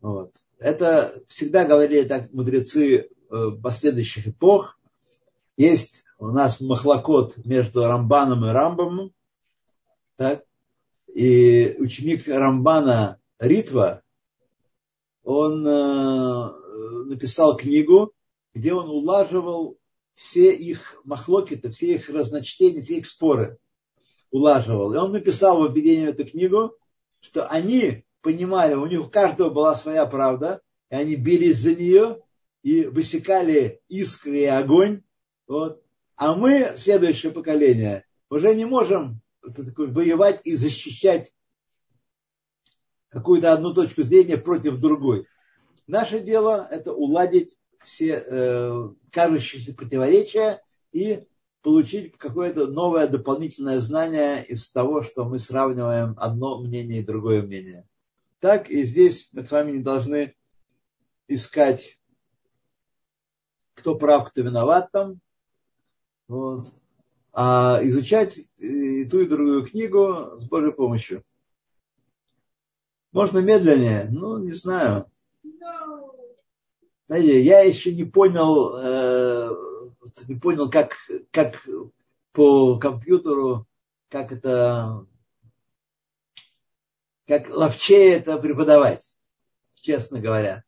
[0.00, 0.32] Вот.
[0.58, 4.78] Это всегда говорили так мудрецы э, последующих эпох.
[5.56, 9.12] Есть у нас махлокот между Рамбаном и Рамбамом.
[10.16, 10.44] Так?
[11.12, 14.02] И ученик Рамбана Ритва,
[15.24, 16.50] он э,
[17.06, 18.12] написал книгу,
[18.54, 19.76] где он улаживал
[20.14, 23.58] все их махлокиты, все их разночтения, все их споры
[24.30, 24.92] улаживал.
[24.94, 26.74] И он написал в введении эту книгу,
[27.26, 32.22] что они понимали, у них у каждого была своя правда, и они бились за нее
[32.62, 35.02] и высекали искры и огонь.
[35.48, 35.82] Вот.
[36.14, 41.32] А мы, следующее поколение, уже не можем воевать и защищать
[43.08, 45.26] какую-то одну точку зрения против другой.
[45.88, 50.62] Наше дело это уладить все э, кажущиеся противоречия
[50.92, 51.26] и
[51.66, 57.84] получить какое-то новое дополнительное знание из того, что мы сравниваем одно мнение и другое мнение.
[58.38, 60.36] Так и здесь мы с вами не должны
[61.26, 61.98] искать,
[63.74, 65.18] кто прав, кто виноват там,
[66.28, 66.72] вот,
[67.32, 71.24] а изучать и ту и другую книгу с Божьей помощью.
[73.10, 75.06] Можно медленнее, ну, не знаю.
[77.06, 79.35] Знаете, я еще не понял, э,
[80.28, 80.96] не понял, как,
[81.30, 81.66] как
[82.32, 83.66] по компьютеру,
[84.08, 85.06] как это,
[87.26, 89.02] как ловчее это преподавать,
[89.74, 90.64] честно говоря.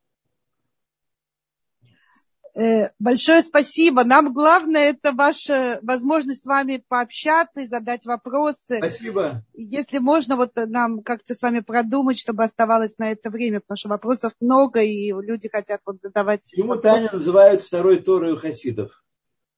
[2.55, 4.03] Э, большое спасибо.
[4.03, 8.77] Нам главное это ваша возможность с вами пообщаться и задать вопросы.
[8.77, 9.43] Спасибо.
[9.53, 13.89] Если можно, вот нам как-то с вами продумать, чтобы оставалось на это время, потому что
[13.89, 16.49] вопросов много, и люди хотят вот задавать.
[16.51, 19.03] Почему Таня называют второй Торой у хасидов?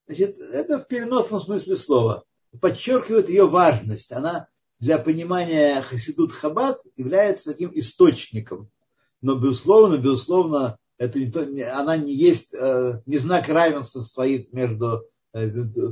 [0.08, 2.24] Значит, это в переносном смысле слова.
[2.60, 4.12] Подчеркивает ее важность.
[4.12, 4.48] Она
[4.80, 8.70] для понимания хасидут хаббат является таким источником.
[9.22, 11.42] Но, безусловно, безусловно, это не то,
[11.80, 15.04] она не есть, э, не знак равенства стоит между
[15.34, 15.50] э,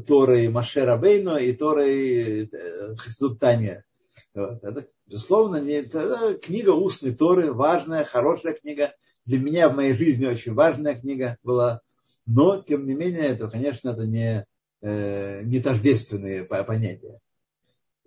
[0.07, 3.85] Торой Маше Рабейну и Торой э, Хасидут Таня.
[4.33, 4.63] Вот.
[4.63, 8.93] Это, безусловно, не, это книга устной Торы, важная, хорошая книга.
[9.25, 11.81] Для меня в моей жизни очень важная книга была.
[12.31, 14.45] Но, тем не менее, это, конечно, это не,
[14.81, 17.19] не тождественные понятия.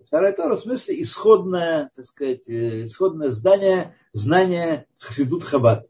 [0.05, 5.87] Вторая Тора в смысле исходное, так сказать, исходное здание, знание Хасидут Хаббат.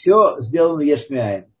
[0.00, 1.52] все сделано Ешмиаем.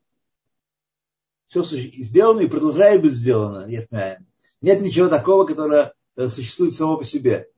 [1.46, 4.26] Все сделано и продолжает быть сделано Ешмиаем.
[4.62, 7.50] Нет ничего такого, которое э, существует само по себе.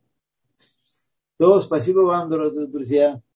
[1.38, 2.30] То, спасибо вам,
[2.70, 3.22] друзья.